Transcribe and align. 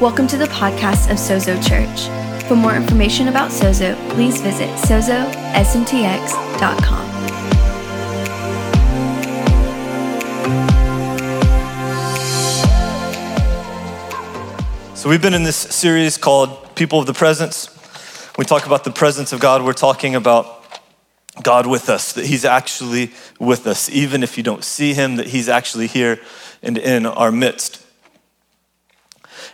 Welcome 0.00 0.26
to 0.28 0.38
the 0.38 0.46
podcast 0.46 1.10
of 1.10 1.18
Sozo 1.18 1.62
Church. 1.62 2.08
For 2.48 2.56
more 2.56 2.74
information 2.74 3.28
about 3.28 3.50
Sozo, 3.50 3.94
please 4.08 4.40
visit 4.40 4.70
sozosmtx.com. 4.78 5.36
So, 14.96 15.10
we've 15.10 15.20
been 15.20 15.34
in 15.34 15.42
this 15.42 15.56
series 15.56 16.16
called 16.16 16.74
People 16.74 17.00
of 17.00 17.06
the 17.06 17.12
Presence. 17.12 17.68
We 18.38 18.46
talk 18.46 18.64
about 18.64 18.84
the 18.84 18.90
presence 18.90 19.34
of 19.34 19.40
God. 19.40 19.62
We're 19.62 19.74
talking 19.74 20.14
about 20.14 20.64
God 21.42 21.66
with 21.66 21.90
us, 21.90 22.14
that 22.14 22.24
He's 22.24 22.46
actually 22.46 23.12
with 23.38 23.66
us, 23.66 23.90
even 23.90 24.22
if 24.22 24.38
you 24.38 24.42
don't 24.42 24.64
see 24.64 24.94
Him, 24.94 25.16
that 25.16 25.26
He's 25.26 25.50
actually 25.50 25.88
here 25.88 26.18
and 26.62 26.78
in 26.78 27.04
our 27.04 27.30
midst. 27.30 27.84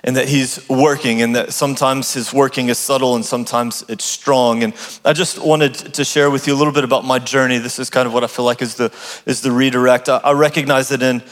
And 0.05 0.17
that 0.17 0.29
He's 0.29 0.69
working, 0.69 1.23
and 1.23 1.35
that 1.35 1.53
sometimes 1.53 2.15
His 2.15 2.33
working 2.33 2.69
is 2.69 2.79
subtle 2.79 3.17
and 3.17 3.25
sometimes 3.25 3.85
it's 3.89 4.05
strong. 4.05 4.63
And 4.63 4.75
I 5.05 5.13
just 5.13 5.39
wanted 5.39 5.75
to 5.75 6.05
share 6.05 6.31
with 6.31 6.47
you 6.47 6.55
a 6.55 6.59
little 6.59 6.73
bit 6.73 6.85
about 6.85 7.05
my 7.05 7.19
journey. 7.19 7.59
This 7.59 7.79
is 7.79 7.91
kind 7.91 8.07
of 8.07 8.13
what 8.13 8.23
I 8.23 8.27
feel 8.27 8.45
like 8.45 8.63
is 8.63 8.77
the, 8.77 8.93
is 9.27 9.41
the 9.41 9.51
redirect. 9.51 10.09
I, 10.09 10.19
I 10.19 10.33
recognize 10.33 10.91
that 10.91 11.03
in 11.03 11.23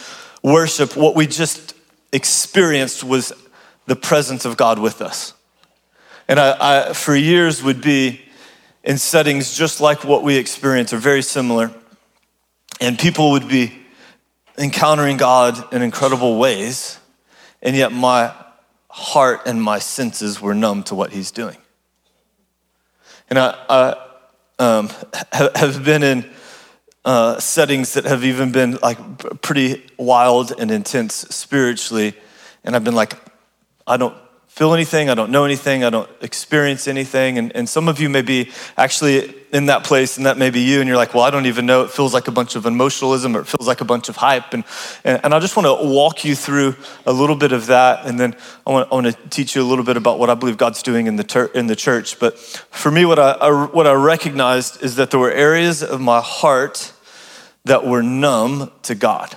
worship, 0.42 0.96
what 0.96 1.14
we 1.14 1.27
just 1.27 1.74
experienced 2.12 3.04
was 3.04 3.32
the 3.87 3.96
presence 3.96 4.45
of 4.45 4.56
God 4.56 4.78
with 4.78 5.02
us. 5.02 5.34
And 6.28 6.40
I, 6.40 6.88
I, 6.88 6.92
for 6.92 7.15
years 7.15 7.62
would 7.62 7.80
be 7.80 8.23
in 8.82 8.98
settings 8.98 9.56
just 9.56 9.80
like 9.80 10.04
what 10.04 10.23
we 10.23 10.37
experience 10.37 10.92
or 10.92 10.98
very 10.98 11.23
similar. 11.23 11.70
And 12.80 12.98
people 12.98 13.32
would 13.32 13.48
be 13.48 13.73
encountering 14.56 15.16
God 15.16 15.73
in 15.73 15.82
incredible 15.82 16.38
ways. 16.38 16.98
And 17.62 17.74
yet 17.74 17.92
my 17.92 18.32
heart 18.94 19.40
and 19.44 19.60
my 19.60 19.80
senses 19.80 20.40
were 20.40 20.54
numb 20.54 20.84
to 20.84 20.95
what 20.95 21.12
he's 21.12 21.32
doing. 21.32 21.56
And 23.28 23.40
I, 23.40 23.56
I 23.68 23.96
um, 24.60 24.88
have 25.32 25.84
been 25.84 26.04
in 26.04 26.30
uh, 27.04 27.40
settings 27.40 27.95
that 27.95 28.04
have 28.04 28.23
even 28.24 28.52
been 28.52 28.78
like 28.80 28.98
pretty 29.42 29.84
wild 29.98 30.52
and 30.60 30.70
intense 30.70 31.14
spiritually. 31.14 32.14
And 32.62 32.76
I've 32.76 32.84
been 32.84 32.95
like, 32.95 33.14
I 33.84 33.96
don't 33.96 34.16
feel 34.55 34.73
anything, 34.73 35.10
I 35.10 35.16
don't 35.16 35.33
know 35.33 35.45
anything, 35.45 35.83
I 35.83 35.91
don't 35.91 36.09
experience 36.21 36.87
anything. 36.87 37.38
And, 37.38 37.51
and 37.57 37.69
some 37.69 37.88
of 37.88 38.01
you 38.01 38.09
may 38.09 38.23
be 38.23 38.52
actually 38.77 39.35
in 39.52 39.66
that 39.66 39.83
place, 39.83 40.16
and 40.16 40.27
that 40.27 40.38
may 40.38 40.51
be 40.51 40.60
you, 40.60 40.79
and 40.79 40.87
you're 40.87 40.97
like, 40.97 41.13
well, 41.13 41.24
I 41.24 41.30
don't 41.30 41.47
even 41.47 41.66
know. 41.66 41.83
It 41.83 41.91
feels 41.91 42.15
like 42.15 42.29
a 42.29 42.30
bunch 42.30 42.55
of 42.55 42.65
emotionalism 42.65 43.37
or 43.37 43.41
it 43.41 43.49
feels 43.49 43.66
like 43.66 43.80
a 43.80 43.85
bunch 43.85 44.09
of 44.09 44.15
hype. 44.15 44.55
And, 44.55 44.63
and, 45.02 45.21
and 45.25 45.35
I 45.35 45.41
just 45.41 45.57
want 45.57 45.66
to 45.66 45.88
walk 45.88 46.25
you 46.25 46.37
through 46.37 46.77
a 47.05 47.13
little 47.13 47.35
bit 47.35 47.51
of 47.51 47.66
that, 47.66 48.07
and 48.07 48.21
then 48.21 48.37
I 48.65 48.71
want, 48.71 48.93
I 48.93 48.95
want 48.95 49.07
to 49.09 49.29
teach 49.29 49.57
you 49.57 49.63
a 49.63 49.66
little 49.66 49.85
bit 49.85 49.97
about 49.97 50.21
what 50.21 50.30
I 50.30 50.35
believe 50.35 50.57
God's 50.57 50.85
doing 50.85 51.09
in 51.09 51.16
the, 51.16 51.25
ter- 51.25 51.47
in 51.47 51.66
the 51.66 51.75
church. 51.75 52.21
But 52.21 52.38
for 52.38 52.93
me, 52.93 53.05
what 53.05 53.19
I, 53.19 53.32
I, 53.32 53.66
what 53.66 53.88
I 53.88 53.95
recognized 53.95 54.85
is 54.85 54.95
that 54.95 55.10
there 55.10 55.19
were 55.19 55.32
areas 55.32 55.82
of 55.82 56.01
my 56.01 56.21
heart 56.21 56.93
that 57.65 57.85
were 57.85 58.05
numb 58.05 58.71
to 58.82 58.95
God. 58.95 59.35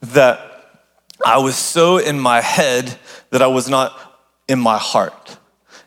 That 0.00 0.55
I 1.26 1.38
was 1.38 1.56
so 1.56 1.98
in 1.98 2.20
my 2.20 2.40
head 2.40 2.96
that 3.30 3.42
I 3.42 3.48
was 3.48 3.68
not 3.68 3.92
in 4.46 4.60
my 4.60 4.78
heart, 4.78 5.38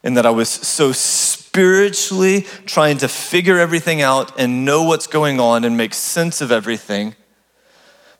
and 0.03 0.17
that 0.17 0.25
I 0.25 0.31
was 0.31 0.49
so 0.49 0.91
spiritually 0.91 2.41
trying 2.65 2.97
to 2.97 3.07
figure 3.07 3.57
everything 3.57 4.01
out 4.01 4.37
and 4.37 4.65
know 4.65 4.83
what's 4.83 5.07
going 5.07 5.39
on 5.39 5.63
and 5.63 5.77
make 5.77 5.93
sense 5.93 6.41
of 6.41 6.51
everything 6.51 7.15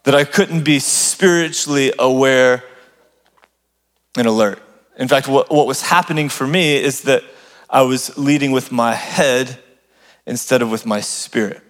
that 0.04 0.16
I 0.16 0.24
couldn't 0.24 0.64
be 0.64 0.80
spiritually 0.80 1.92
aware 2.00 2.64
and 4.18 4.26
alert. 4.26 4.62
In 4.98 5.10
fact, 5.10 5.28
what, 5.28 5.52
what 5.52 5.68
was 5.68 5.82
happening 5.82 6.30
for 6.30 6.48
me 6.48 6.78
is 6.78 7.02
that 7.02 7.24
I 7.70 7.82
was 7.82 8.18
leading 8.18 8.52
with 8.52 8.72
my 8.72 8.96
head 8.96 9.60
instead 10.26 10.62
of 10.62 10.72
with 10.72 10.86
my 10.86 11.02
spirit. 11.02 11.62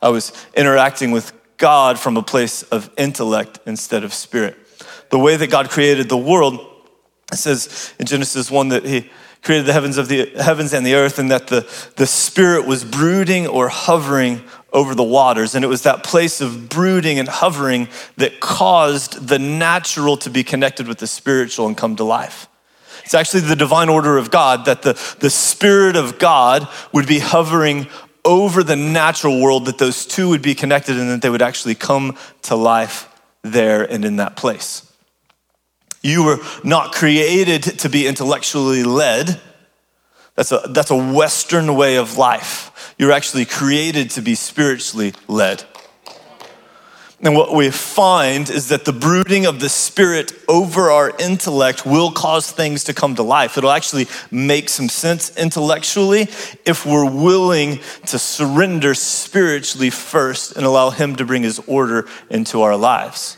I 0.00 0.08
was 0.08 0.32
interacting 0.56 1.10
with 1.10 1.34
God 1.62 1.96
from 1.96 2.16
a 2.16 2.22
place 2.22 2.64
of 2.64 2.90
intellect 2.98 3.60
instead 3.66 4.02
of 4.02 4.12
spirit. 4.12 4.58
The 5.10 5.18
way 5.18 5.36
that 5.36 5.48
God 5.48 5.70
created 5.70 6.08
the 6.08 6.18
world, 6.18 6.58
it 7.32 7.36
says 7.36 7.94
in 8.00 8.06
Genesis 8.06 8.50
1 8.50 8.70
that 8.70 8.84
He 8.84 9.08
created 9.42 9.66
the 9.66 9.72
heavens 9.72 9.96
of 9.96 10.08
the 10.08 10.32
heavens 10.42 10.72
and 10.72 10.84
the 10.84 10.96
earth, 10.96 11.20
and 11.20 11.30
that 11.30 11.46
the, 11.46 11.60
the 11.96 12.06
spirit 12.06 12.66
was 12.66 12.84
brooding 12.84 13.46
or 13.46 13.68
hovering 13.68 14.42
over 14.72 14.96
the 14.96 15.04
waters. 15.04 15.54
And 15.54 15.64
it 15.64 15.68
was 15.68 15.82
that 15.82 16.02
place 16.02 16.40
of 16.40 16.68
brooding 16.68 17.20
and 17.20 17.28
hovering 17.28 17.88
that 18.16 18.40
caused 18.40 19.28
the 19.28 19.38
natural 19.38 20.16
to 20.16 20.30
be 20.30 20.42
connected 20.42 20.88
with 20.88 20.98
the 20.98 21.06
spiritual 21.06 21.68
and 21.68 21.76
come 21.76 21.94
to 21.96 22.04
life. 22.04 22.48
It's 23.04 23.14
actually 23.14 23.42
the 23.42 23.56
divine 23.56 23.88
order 23.88 24.18
of 24.18 24.32
God 24.32 24.64
that 24.64 24.82
the, 24.82 24.94
the 25.20 25.30
Spirit 25.30 25.94
of 25.94 26.18
God 26.18 26.68
would 26.92 27.06
be 27.06 27.20
hovering 27.20 27.86
over 28.24 28.62
the 28.62 28.76
natural 28.76 29.40
world, 29.40 29.66
that 29.66 29.78
those 29.78 30.06
two 30.06 30.28
would 30.28 30.42
be 30.42 30.54
connected 30.54 30.98
and 30.98 31.10
that 31.10 31.22
they 31.22 31.30
would 31.30 31.42
actually 31.42 31.74
come 31.74 32.16
to 32.42 32.54
life 32.54 33.08
there 33.42 33.82
and 33.82 34.04
in 34.04 34.16
that 34.16 34.36
place. 34.36 34.88
You 36.02 36.24
were 36.24 36.38
not 36.64 36.92
created 36.92 37.62
to 37.80 37.88
be 37.88 38.06
intellectually 38.06 38.82
led. 38.82 39.40
That's 40.34 40.50
a, 40.50 40.62
that's 40.68 40.90
a 40.90 40.96
Western 40.96 41.74
way 41.76 41.96
of 41.96 42.16
life. 42.16 42.94
You're 42.98 43.12
actually 43.12 43.44
created 43.44 44.10
to 44.12 44.22
be 44.22 44.34
spiritually 44.34 45.14
led. 45.28 45.64
And 47.24 47.36
what 47.36 47.54
we 47.54 47.70
find 47.70 48.50
is 48.50 48.70
that 48.70 48.84
the 48.84 48.92
brooding 48.92 49.46
of 49.46 49.60
the 49.60 49.68
Spirit 49.68 50.32
over 50.48 50.90
our 50.90 51.16
intellect 51.20 51.86
will 51.86 52.10
cause 52.10 52.50
things 52.50 52.82
to 52.84 52.94
come 52.94 53.14
to 53.14 53.22
life. 53.22 53.56
It'll 53.56 53.70
actually 53.70 54.08
make 54.32 54.68
some 54.68 54.88
sense 54.88 55.36
intellectually 55.36 56.22
if 56.66 56.84
we're 56.84 57.08
willing 57.08 57.78
to 58.06 58.18
surrender 58.18 58.94
spiritually 58.94 59.90
first 59.90 60.56
and 60.56 60.66
allow 60.66 60.90
Him 60.90 61.14
to 61.14 61.24
bring 61.24 61.44
His 61.44 61.60
order 61.68 62.08
into 62.28 62.62
our 62.62 62.76
lives. 62.76 63.36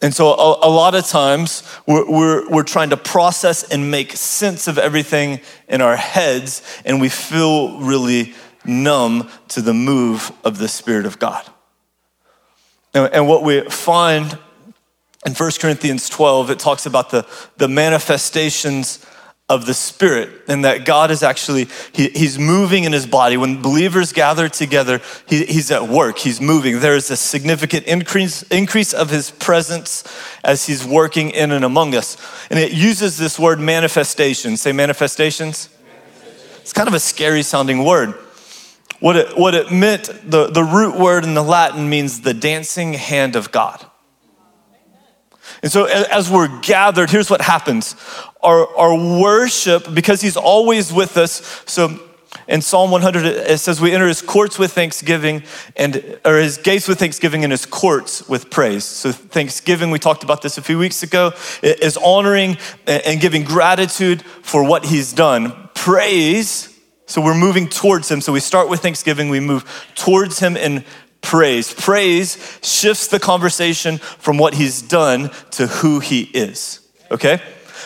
And 0.00 0.14
so, 0.14 0.28
a, 0.28 0.68
a 0.68 0.70
lot 0.70 0.94
of 0.94 1.04
times, 1.04 1.64
we're, 1.88 2.08
we're, 2.08 2.48
we're 2.48 2.62
trying 2.62 2.90
to 2.90 2.96
process 2.96 3.64
and 3.72 3.90
make 3.90 4.12
sense 4.12 4.68
of 4.68 4.78
everything 4.78 5.40
in 5.68 5.80
our 5.80 5.96
heads, 5.96 6.62
and 6.84 7.00
we 7.00 7.08
feel 7.08 7.80
really 7.80 8.34
numb 8.64 9.30
to 9.48 9.62
the 9.62 9.74
move 9.74 10.30
of 10.44 10.58
the 10.58 10.68
Spirit 10.68 11.06
of 11.06 11.18
God. 11.18 11.44
And 12.94 13.26
what 13.26 13.42
we 13.42 13.62
find 13.62 14.38
in 15.26 15.34
1 15.34 15.50
Corinthians 15.58 16.08
12, 16.08 16.50
it 16.50 16.58
talks 16.58 16.86
about 16.86 17.10
the, 17.10 17.26
the 17.56 17.66
manifestations 17.66 19.04
of 19.48 19.66
the 19.66 19.74
Spirit 19.74 20.30
and 20.48 20.64
that 20.64 20.86
God 20.86 21.10
is 21.10 21.22
actually, 21.22 21.68
he, 21.92 22.08
He's 22.10 22.38
moving 22.38 22.84
in 22.84 22.92
His 22.92 23.06
body. 23.06 23.36
When 23.36 23.60
believers 23.60 24.12
gather 24.12 24.48
together, 24.48 25.00
he, 25.26 25.44
He's 25.44 25.70
at 25.70 25.88
work, 25.88 26.18
He's 26.18 26.40
moving. 26.40 26.80
There 26.80 26.96
is 26.96 27.10
a 27.10 27.16
significant 27.16 27.86
increase, 27.86 28.42
increase 28.44 28.94
of 28.94 29.10
His 29.10 29.30
presence 29.30 30.04
as 30.44 30.66
He's 30.66 30.86
working 30.86 31.30
in 31.30 31.52
and 31.52 31.64
among 31.64 31.94
us. 31.94 32.16
And 32.48 32.58
it 32.58 32.72
uses 32.72 33.18
this 33.18 33.38
word 33.38 33.58
manifestation. 33.58 34.56
Say 34.56 34.72
manifestations. 34.72 35.68
manifestations. 35.84 36.60
It's 36.60 36.72
kind 36.72 36.88
of 36.88 36.94
a 36.94 37.00
scary 37.00 37.42
sounding 37.42 37.84
word. 37.84 38.14
What 39.04 39.16
it, 39.16 39.36
what 39.36 39.54
it 39.54 39.70
meant, 39.70 40.04
the, 40.24 40.46
the 40.46 40.64
root 40.64 40.98
word 40.98 41.24
in 41.24 41.34
the 41.34 41.42
Latin 41.42 41.90
means 41.90 42.22
the 42.22 42.32
dancing 42.32 42.94
hand 42.94 43.36
of 43.36 43.52
God. 43.52 43.84
And 45.62 45.70
so 45.70 45.84
as 45.84 46.30
we're 46.30 46.48
gathered, 46.62 47.10
here's 47.10 47.28
what 47.28 47.42
happens. 47.42 47.96
Our, 48.42 48.66
our 48.78 48.94
worship, 49.20 49.92
because 49.92 50.22
he's 50.22 50.38
always 50.38 50.90
with 50.90 51.18
us, 51.18 51.62
so 51.66 52.00
in 52.48 52.62
Psalm 52.62 52.90
100, 52.90 53.26
it 53.26 53.60
says, 53.60 53.78
We 53.78 53.92
enter 53.92 54.08
his 54.08 54.22
courts 54.22 54.58
with 54.58 54.72
thanksgiving, 54.72 55.42
and 55.76 56.18
or 56.24 56.38
his 56.38 56.56
gates 56.56 56.88
with 56.88 56.98
thanksgiving, 56.98 57.44
and 57.44 57.52
his 57.52 57.66
courts 57.66 58.26
with 58.26 58.48
praise. 58.48 58.84
So, 58.84 59.12
thanksgiving, 59.12 59.90
we 59.90 59.98
talked 59.98 60.24
about 60.24 60.40
this 60.40 60.56
a 60.56 60.62
few 60.62 60.78
weeks 60.78 61.02
ago, 61.02 61.34
is 61.62 61.98
honoring 61.98 62.56
and 62.86 63.20
giving 63.20 63.44
gratitude 63.44 64.22
for 64.22 64.66
what 64.66 64.86
he's 64.86 65.12
done. 65.12 65.68
Praise 65.74 66.73
so 67.06 67.20
we're 67.20 67.34
moving 67.34 67.68
towards 67.68 68.10
Him. 68.10 68.20
So 68.20 68.32
we 68.32 68.40
start 68.40 68.68
with 68.68 68.80
thanksgiving, 68.80 69.28
we 69.28 69.40
move 69.40 69.64
towards 69.94 70.38
Him 70.38 70.56
in 70.56 70.84
praise. 71.20 71.72
Praise 71.72 72.58
shifts 72.62 73.08
the 73.08 73.18
conversation 73.18 73.98
from 73.98 74.38
what 74.38 74.54
He's 74.54 74.82
done 74.82 75.30
to 75.52 75.66
who 75.66 76.00
He 76.00 76.22
is, 76.22 76.80
okay? 77.10 77.40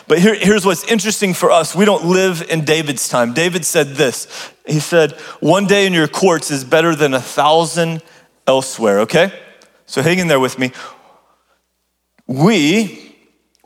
But 0.06 0.20
here, 0.20 0.34
here's 0.34 0.64
what's 0.64 0.84
interesting 0.84 1.34
for 1.34 1.50
us. 1.50 1.74
We 1.74 1.84
don't 1.84 2.06
live 2.06 2.42
in 2.48 2.64
David's 2.64 3.08
time. 3.08 3.34
David 3.34 3.64
said 3.64 3.88
this 3.88 4.52
He 4.66 4.80
said, 4.80 5.12
One 5.40 5.66
day 5.66 5.86
in 5.86 5.92
your 5.92 6.08
courts 6.08 6.50
is 6.50 6.64
better 6.64 6.94
than 6.94 7.14
a 7.14 7.20
thousand 7.20 8.02
elsewhere, 8.46 9.00
okay? 9.00 9.32
So 9.86 10.02
hang 10.02 10.18
in 10.18 10.28
there 10.28 10.40
with 10.40 10.58
me. 10.58 10.72
We, 12.26 13.07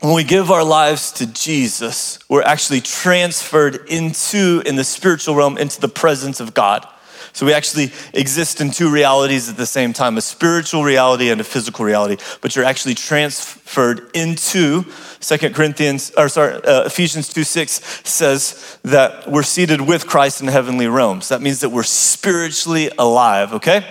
when 0.03 0.15
we 0.15 0.25
give 0.25 0.51
our 0.51 0.65
lives 0.65 1.13
to 1.13 1.25
Jesus, 1.25 2.19
we're 2.27 2.41
actually 2.41 2.81
transferred 2.81 3.87
into, 3.87 4.61
in 4.65 4.75
the 4.75 4.83
spiritual 4.83 5.33
realm, 5.33 5.57
into 5.57 5.79
the 5.79 5.87
presence 5.87 6.41
of 6.41 6.53
God. 6.53 6.85
So 7.31 7.45
we 7.45 7.53
actually 7.53 7.93
exist 8.13 8.59
in 8.59 8.71
two 8.71 8.91
realities 8.91 9.47
at 9.47 9.55
the 9.55 9.65
same 9.65 9.93
time 9.93 10.17
a 10.17 10.21
spiritual 10.21 10.83
reality 10.83 11.29
and 11.29 11.39
a 11.39 11.45
physical 11.45 11.85
reality. 11.85 12.21
But 12.41 12.53
you're 12.53 12.65
actually 12.65 12.95
transferred 12.95 14.11
into 14.13 14.83
Second 15.21 15.55
Corinthians, 15.55 16.11
or 16.17 16.27
sorry, 16.27 16.55
uh, 16.55 16.83
Ephesians 16.83 17.29
2 17.29 17.45
6 17.45 18.01
says 18.03 18.77
that 18.83 19.31
we're 19.31 19.41
seated 19.41 19.79
with 19.79 20.05
Christ 20.05 20.41
in 20.41 20.49
heavenly 20.49 20.87
realms. 20.87 21.29
That 21.29 21.41
means 21.41 21.61
that 21.61 21.69
we're 21.69 21.83
spiritually 21.83 22.91
alive, 22.99 23.53
okay? 23.53 23.87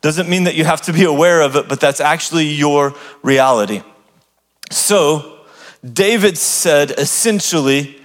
Doesn't 0.00 0.28
mean 0.28 0.42
that 0.42 0.56
you 0.56 0.64
have 0.64 0.82
to 0.82 0.92
be 0.92 1.04
aware 1.04 1.40
of 1.40 1.54
it, 1.54 1.68
but 1.68 1.78
that's 1.78 2.00
actually 2.00 2.46
your 2.46 2.96
reality. 3.22 3.84
So, 4.70 5.40
David 5.84 6.38
said 6.38 6.92
essentially, 6.92 8.00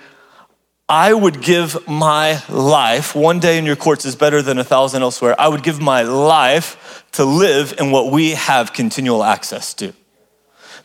I 0.89 1.13
would 1.13 1.41
give 1.41 1.87
my 1.87 2.41
life, 2.49 3.15
one 3.15 3.39
day 3.39 3.59
in 3.59 3.65
your 3.65 3.75
courts 3.75 4.05
is 4.05 4.15
better 4.15 4.41
than 4.41 4.57
a 4.57 4.63
thousand 4.63 5.03
elsewhere. 5.03 5.35
I 5.39 5.47
would 5.47 5.61
give 5.61 5.79
my 5.79 6.01
life 6.01 7.05
to 7.11 7.23
live 7.23 7.75
in 7.79 7.91
what 7.91 8.11
we 8.11 8.31
have 8.31 8.73
continual 8.73 9.23
access 9.23 9.73
to. 9.75 9.93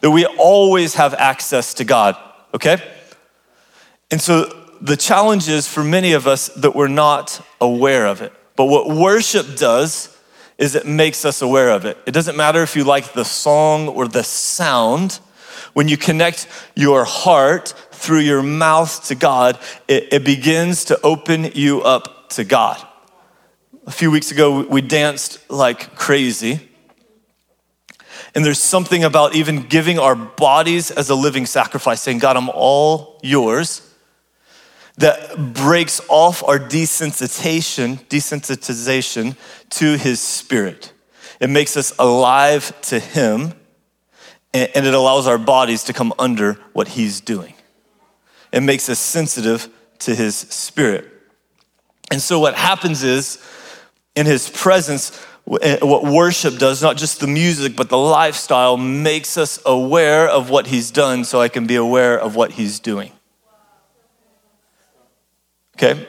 That 0.00 0.11
we 0.11 0.26
always 0.26 0.94
have 0.94 1.15
access 1.15 1.73
to 1.75 1.85
God, 1.85 2.17
okay? 2.53 2.82
And 4.11 4.21
so 4.21 4.44
the 4.81 4.97
challenge 4.97 5.49
is 5.49 5.67
for 5.67 5.82
many 5.82 6.12
of 6.12 6.26
us 6.26 6.49
that 6.49 6.75
we're 6.76 6.88
not 6.88 7.41
aware 7.59 8.06
of 8.06 8.21
it. 8.21 8.32
But 8.56 8.67
what 8.67 8.88
worship 8.88 9.56
does 9.56 10.15
is 10.59 10.75
it 10.75 10.87
makes 10.87 11.25
us 11.25 11.41
aware 11.41 11.71
of 11.71 11.87
it. 11.87 11.97
It 12.06 12.12
doesn't 12.12 12.37
matter 12.37 12.62
if 12.62 12.76
you 12.76 12.85
like 12.85 13.15
the 13.15 13.25
song 13.25 13.88
or 13.88 14.06
the 14.06 14.23
sound. 14.23 15.19
When 15.72 15.88
you 15.88 15.96
connect 15.96 16.46
your 16.75 17.05
heart 17.05 17.75
through 17.90 18.20
your 18.20 18.43
mouth 18.43 19.06
to 19.08 19.14
God, 19.14 19.58
it, 19.88 20.12
it 20.12 20.25
begins 20.25 20.84
to 20.87 21.00
open 21.02 21.50
you 21.55 21.82
up 21.82 22.28
to 22.31 22.44
God. 22.44 22.84
A 23.87 23.90
few 23.90 24.11
weeks 24.11 24.31
ago, 24.31 24.62
we 24.62 24.81
danced 24.81 25.50
like 25.50 25.94
crazy. 25.96 26.69
And 28.34 28.44
there's 28.44 28.58
something 28.58 29.05
about 29.05 29.34
even 29.34 29.62
giving 29.62 29.99
our 29.99 30.14
bodies 30.14 30.90
as 30.90 31.11
a 31.11 31.14
living 31.14 31.46
sacrifice, 31.46 32.00
saying, 32.00 32.19
God, 32.19 32.37
I'm 32.37 32.50
all 32.50 33.20
yours, 33.22 33.82
that 34.96 35.55
breaks 35.55 36.00
off 36.08 36.43
our 36.44 36.58
desensitization, 36.58 37.99
desensitization 38.08 39.37
to 39.70 39.96
his 39.96 40.20
spirit. 40.20 40.93
It 41.40 41.50
makes 41.50 41.76
us 41.76 41.93
alive 41.99 42.81
to 42.82 43.00
him, 43.00 43.55
and 44.54 44.86
it 44.86 44.94
allows 44.94 45.26
our 45.26 45.38
bodies 45.38 45.84
to 45.84 45.92
come 45.92 46.14
under 46.18 46.54
what 46.72 46.88
he's 46.88 47.20
doing. 47.20 47.54
It 48.52 48.62
makes 48.62 48.88
us 48.88 49.00
sensitive 49.00 49.68
to 50.00 50.14
his 50.14 50.36
spirit. 50.36 51.10
And 52.10 52.22
so 52.22 52.38
what 52.38 52.54
happens 52.54 53.02
is, 53.02 53.42
in 54.14 54.26
his 54.26 54.48
presence, 54.48 55.20
Eh, 55.60 55.78
what 55.82 56.04
worship 56.04 56.56
does, 56.56 56.82
not 56.82 56.96
just 56.96 57.20
the 57.20 57.26
music, 57.26 57.76
but 57.76 57.90
the 57.90 57.98
lifestyle, 57.98 58.78
makes 58.78 59.36
us 59.36 59.58
aware 59.66 60.26
of 60.26 60.48
what 60.48 60.66
He's 60.66 60.90
done 60.90 61.24
so 61.24 61.40
I 61.40 61.48
can 61.48 61.66
be 61.66 61.76
aware 61.76 62.18
of 62.18 62.34
what 62.34 62.52
He's 62.52 62.80
doing. 62.80 63.12
Okay? 65.76 66.08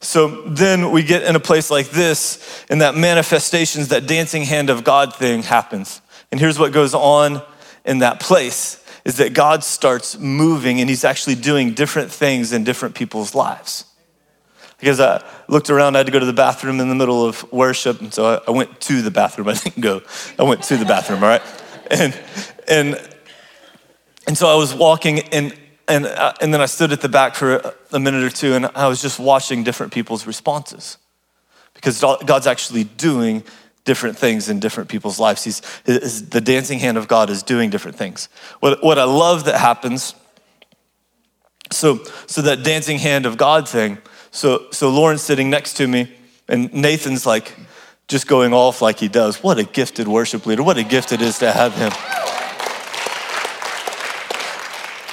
So 0.00 0.42
then 0.42 0.92
we 0.92 1.02
get 1.02 1.24
in 1.24 1.34
a 1.34 1.40
place 1.40 1.72
like 1.72 1.90
this, 1.90 2.64
and 2.70 2.80
that 2.80 2.94
manifestations, 2.94 3.88
that 3.88 4.06
dancing 4.06 4.44
hand 4.44 4.70
of 4.70 4.84
God 4.84 5.14
thing 5.14 5.42
happens. 5.42 6.00
And 6.30 6.38
here's 6.38 6.58
what 6.58 6.72
goes 6.72 6.94
on 6.94 7.42
in 7.88 7.98
that 7.98 8.20
place 8.20 8.84
is 9.04 9.16
that 9.16 9.32
God 9.32 9.64
starts 9.64 10.18
moving 10.18 10.80
and 10.80 10.88
he's 10.88 11.04
actually 11.04 11.34
doing 11.34 11.72
different 11.72 12.12
things 12.12 12.52
in 12.52 12.62
different 12.62 12.94
people's 12.94 13.34
lives 13.34 13.86
because 14.78 15.00
I 15.00 15.24
looked 15.48 15.70
around. 15.70 15.96
I 15.96 16.00
had 16.00 16.06
to 16.06 16.12
go 16.12 16.20
to 16.20 16.26
the 16.26 16.32
bathroom 16.32 16.80
in 16.80 16.88
the 16.88 16.94
middle 16.94 17.24
of 17.24 17.50
worship, 17.52 18.00
and 18.00 18.12
so 18.12 18.42
I, 18.46 18.50
went 18.50 18.80
to 18.82 19.02
the 19.02 19.10
bathroom. 19.10 19.48
I 19.52 19.54
didn't 19.54 19.80
go. 19.80 20.02
I 20.38 20.44
went 20.44 20.62
to 20.64 20.76
the 20.76 20.84
bathroom. 20.84 21.22
All 21.22 21.28
right, 21.28 21.42
and 21.90 22.18
and 22.68 23.00
and 24.26 24.38
so 24.38 24.46
I 24.46 24.54
was 24.54 24.74
walking, 24.74 25.20
and 25.32 25.54
and 25.88 26.06
uh, 26.06 26.34
and 26.40 26.54
then 26.54 26.60
I 26.60 26.66
stood 26.66 26.92
at 26.92 27.00
the 27.00 27.08
back 27.08 27.34
for 27.34 27.74
a 27.90 27.98
minute 27.98 28.22
or 28.22 28.30
two, 28.30 28.54
and 28.54 28.66
I 28.74 28.86
was 28.86 29.02
just 29.02 29.18
watching 29.18 29.64
different 29.64 29.92
people's 29.92 30.26
responses, 30.26 30.98
because 31.74 32.00
God's 32.00 32.46
actually 32.46 32.84
doing 32.84 33.42
different 33.90 34.16
things 34.18 34.48
in 34.48 34.60
different 34.60 34.88
people's 34.88 35.18
lives. 35.18 35.42
He's 35.44 35.62
his, 35.84 36.28
the 36.28 36.40
dancing 36.40 36.78
hand 36.78 36.96
of 36.96 37.08
God 37.08 37.30
is 37.30 37.42
doing 37.42 37.70
different 37.70 37.96
things. 37.96 38.28
What 38.60 38.84
what 38.84 38.98
I 38.98 39.04
love 39.04 39.44
that 39.44 39.58
happens. 39.58 40.14
So 41.72 42.04
so 42.26 42.42
that 42.42 42.62
dancing 42.62 42.98
hand 42.98 43.26
of 43.26 43.36
God 43.36 43.68
thing 43.68 43.98
so, 44.30 44.66
so 44.70 44.90
Lauren's 44.90 45.22
sitting 45.22 45.50
next 45.50 45.74
to 45.78 45.88
me, 45.88 46.12
and 46.48 46.72
Nathan's 46.72 47.26
like 47.26 47.56
just 48.08 48.26
going 48.26 48.52
off 48.52 48.80
like 48.80 48.98
he 48.98 49.08
does. 49.08 49.42
What 49.42 49.58
a 49.58 49.64
gifted 49.64 50.08
worship 50.08 50.46
leader. 50.46 50.62
What 50.62 50.78
a 50.78 50.84
gift 50.84 51.12
it 51.12 51.20
is 51.20 51.38
to 51.38 51.50
have 51.52 51.74
him. 51.74 51.92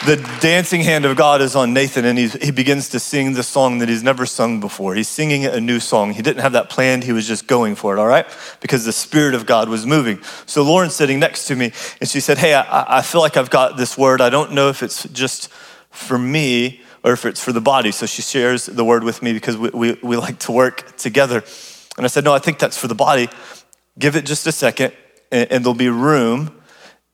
The 0.06 0.18
dancing 0.40 0.81
hand 0.81 1.06
of 1.06 1.18
God 1.18 1.42
is 1.42 1.56
on 1.56 1.74
Nathan, 1.74 2.06
and 2.06 2.19
he 2.19 2.52
begins 2.52 2.90
to 2.90 3.00
sing 3.00 3.34
the 3.34 3.42
song 3.42 3.80
that 3.80 3.90
he's 3.90 4.04
never 4.04 4.28
sung 4.28 4.60
before. 4.60 4.94
He's 4.94 5.10
singing 5.10 5.48
a 5.48 5.60
new 5.60 5.80
song. 5.80 6.13
He 6.13 6.22
didn't 6.22 6.44
have 6.44 6.52
that 6.52 6.69
planned, 6.69 7.04
he 7.04 7.12
was 7.12 7.28
just 7.28 7.48
going 7.48 7.74
for 7.74 7.98
it, 7.98 8.00
all 8.00 8.06
right? 8.06 8.28
Because 8.62 8.86
the 8.86 8.92
Spirit 8.92 9.34
of 9.34 9.48
God 9.48 9.68
was 9.68 9.88
moving. 9.88 10.22
So 10.46 10.62
Lauren's 10.62 10.94
sitting 10.96 11.19
next 11.19 11.46
to 11.48 11.56
me, 11.56 11.72
and 12.00 12.07
she 12.07 12.19
said, 12.19 12.38
Hey, 12.38 12.54
I, 12.54 13.00
I 13.00 13.02
feel 13.02 13.19
like 13.19 13.36
I've 13.36 13.50
got 13.50 13.78
this 13.78 13.98
word. 13.98 14.22
I 14.22 14.30
don't 14.30 14.52
know 14.52 14.69
if 14.69 14.84
it's 14.84 15.06
just 15.10 15.50
for 15.90 16.19
me 16.19 16.81
or 17.04 17.13
if 17.13 17.25
it's 17.25 17.44
for 17.44 17.51
the 17.51 17.62
body. 17.62 17.92
So 17.92 18.06
she 18.06 18.22
shares 18.22 18.68
the 18.68 18.86
word 18.86 19.04
with 19.04 19.24
me 19.24 19.34
because 19.34 19.58
we, 19.58 19.69
we, 19.69 20.00
we 20.04 20.18
like 20.18 20.38
to 20.42 20.51
work 20.51 20.98
together. 20.98 21.44
And 21.98 22.06
I 22.06 22.10
said, 22.10 22.24
No, 22.24 22.31
I 22.31 22.40
think 22.40 22.60
that's 22.60 22.78
for 22.78 22.88
the 22.88 22.94
body. 22.94 23.28
Give 23.98 24.16
it 24.16 24.28
just 24.28 24.46
a 24.46 24.51
second, 24.51 24.94
and, 25.31 25.51
and 25.51 25.66
there'll 25.66 25.74
be 25.74 25.90
room. 25.90 26.62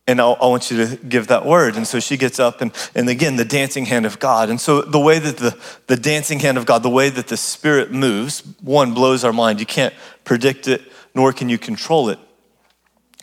And 0.07 0.19
I'll, 0.19 0.35
I 0.41 0.47
want 0.47 0.71
you 0.71 0.85
to 0.85 0.95
give 0.97 1.27
that 1.27 1.45
word. 1.45 1.75
And 1.75 1.87
so 1.87 1.99
she 1.99 2.17
gets 2.17 2.39
up, 2.39 2.61
and, 2.61 2.71
and 2.95 3.07
again, 3.07 3.35
the 3.35 3.45
dancing 3.45 3.85
hand 3.85 4.05
of 4.05 4.19
God. 4.19 4.49
And 4.49 4.59
so 4.59 4.81
the 4.81 4.99
way 4.99 5.19
that 5.19 5.37
the, 5.37 5.57
the 5.87 5.95
dancing 5.95 6.39
hand 6.39 6.57
of 6.57 6.65
God, 6.65 6.83
the 6.83 6.89
way 6.89 7.09
that 7.09 7.27
the 7.27 7.37
Spirit 7.37 7.91
moves, 7.91 8.41
one 8.61 8.93
blows 8.93 9.23
our 9.23 9.33
mind. 9.33 9.59
You 9.59 9.65
can't 9.65 9.93
predict 10.23 10.67
it, 10.67 10.81
nor 11.13 11.31
can 11.33 11.49
you 11.49 11.57
control 11.57 12.09
it. 12.09 12.19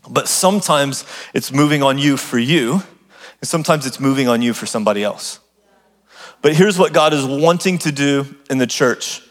But 0.08 0.28
sometimes 0.28 1.04
it's 1.34 1.52
moving 1.52 1.82
on 1.82 1.98
you 1.98 2.16
for 2.16 2.38
you, 2.38 2.82
and 3.40 3.48
sometimes 3.48 3.86
it's 3.86 4.00
moving 4.00 4.28
on 4.28 4.40
you 4.40 4.54
for 4.54 4.66
somebody 4.66 5.02
else. 5.02 5.40
But 6.40 6.54
here's 6.54 6.78
what 6.78 6.92
God 6.92 7.12
is 7.12 7.24
wanting 7.24 7.78
to 7.78 7.92
do 7.92 8.36
in 8.48 8.58
the 8.58 8.66
church 8.66 9.22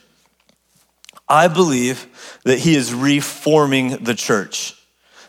I 1.30 1.48
believe 1.48 2.08
that 2.44 2.60
He 2.60 2.76
is 2.76 2.94
reforming 2.94 4.04
the 4.04 4.16
church, 4.16 4.77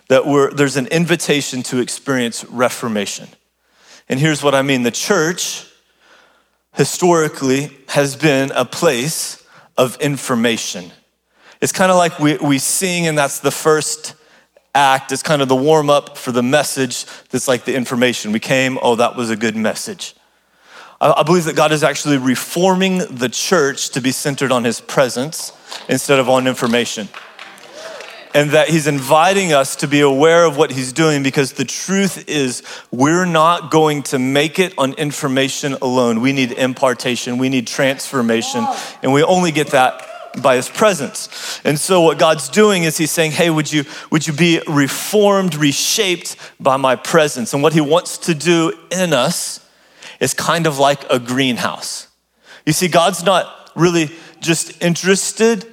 that 0.08 0.52
there's 0.56 0.76
an 0.76 0.86
invitation 0.88 1.62
to 1.64 1.78
experience 1.78 2.44
reformation. 2.46 3.28
And 4.08 4.18
here's 4.18 4.42
what 4.42 4.54
I 4.54 4.62
mean 4.62 4.82
the 4.82 4.90
church 4.90 5.66
historically 6.74 7.70
has 7.88 8.16
been 8.16 8.50
a 8.52 8.64
place 8.64 9.44
of 9.76 10.00
information. 10.00 10.90
It's 11.60 11.72
kind 11.72 11.90
of 11.90 11.96
like 11.96 12.18
we, 12.18 12.36
we 12.38 12.58
sing, 12.58 13.06
and 13.06 13.18
that's 13.18 13.40
the 13.40 13.50
first 13.50 14.14
act. 14.74 15.10
It's 15.10 15.22
kind 15.22 15.42
of 15.42 15.48
the 15.48 15.56
warm 15.56 15.90
up 15.90 16.16
for 16.16 16.30
the 16.30 16.42
message 16.42 17.04
that's 17.30 17.48
like 17.48 17.64
the 17.64 17.74
information. 17.74 18.32
We 18.32 18.40
came, 18.40 18.78
oh, 18.80 18.94
that 18.96 19.16
was 19.16 19.28
a 19.30 19.36
good 19.36 19.56
message. 19.56 20.14
I 21.00 21.22
believe 21.22 21.44
that 21.44 21.54
God 21.54 21.70
is 21.70 21.84
actually 21.84 22.18
reforming 22.18 22.98
the 22.98 23.28
church 23.28 23.90
to 23.90 24.00
be 24.00 24.10
centered 24.10 24.50
on 24.50 24.64
his 24.64 24.80
presence 24.80 25.52
instead 25.88 26.18
of 26.18 26.28
on 26.28 26.48
information. 26.48 27.08
And 28.34 28.50
that 28.50 28.68
he's 28.68 28.86
inviting 28.86 29.52
us 29.52 29.76
to 29.76 29.88
be 29.88 30.00
aware 30.00 30.44
of 30.44 30.56
what 30.56 30.70
he's 30.70 30.92
doing 30.92 31.22
because 31.22 31.52
the 31.52 31.64
truth 31.64 32.28
is, 32.28 32.62
we're 32.90 33.24
not 33.24 33.70
going 33.70 34.02
to 34.04 34.18
make 34.18 34.58
it 34.58 34.74
on 34.76 34.92
information 34.94 35.74
alone. 35.80 36.20
We 36.20 36.32
need 36.32 36.52
impartation, 36.52 37.38
we 37.38 37.48
need 37.48 37.66
transformation, 37.66 38.66
and 39.02 39.12
we 39.12 39.22
only 39.22 39.50
get 39.50 39.68
that 39.68 40.04
by 40.42 40.56
his 40.56 40.68
presence. 40.68 41.60
And 41.64 41.78
so 41.78 42.02
what 42.02 42.18
God's 42.18 42.48
doing 42.48 42.84
is 42.84 42.98
he's 42.98 43.10
saying, 43.10 43.32
"Hey, 43.32 43.50
would 43.50 43.72
you 43.72 43.84
would 44.10 44.26
you 44.26 44.32
be 44.32 44.60
reformed, 44.68 45.54
reshaped 45.54 46.36
by 46.60 46.76
my 46.76 46.96
presence?" 46.96 47.54
And 47.54 47.62
what 47.62 47.72
he 47.72 47.80
wants 47.80 48.18
to 48.18 48.34
do 48.34 48.72
in 48.90 49.12
us 49.12 49.60
is 50.20 50.34
kind 50.34 50.66
of 50.66 50.78
like 50.78 51.10
a 51.10 51.18
greenhouse. 51.18 52.08
You 52.66 52.72
see, 52.72 52.88
God's 52.88 53.24
not 53.24 53.70
really 53.74 54.10
just 54.40 54.82
interested 54.82 55.66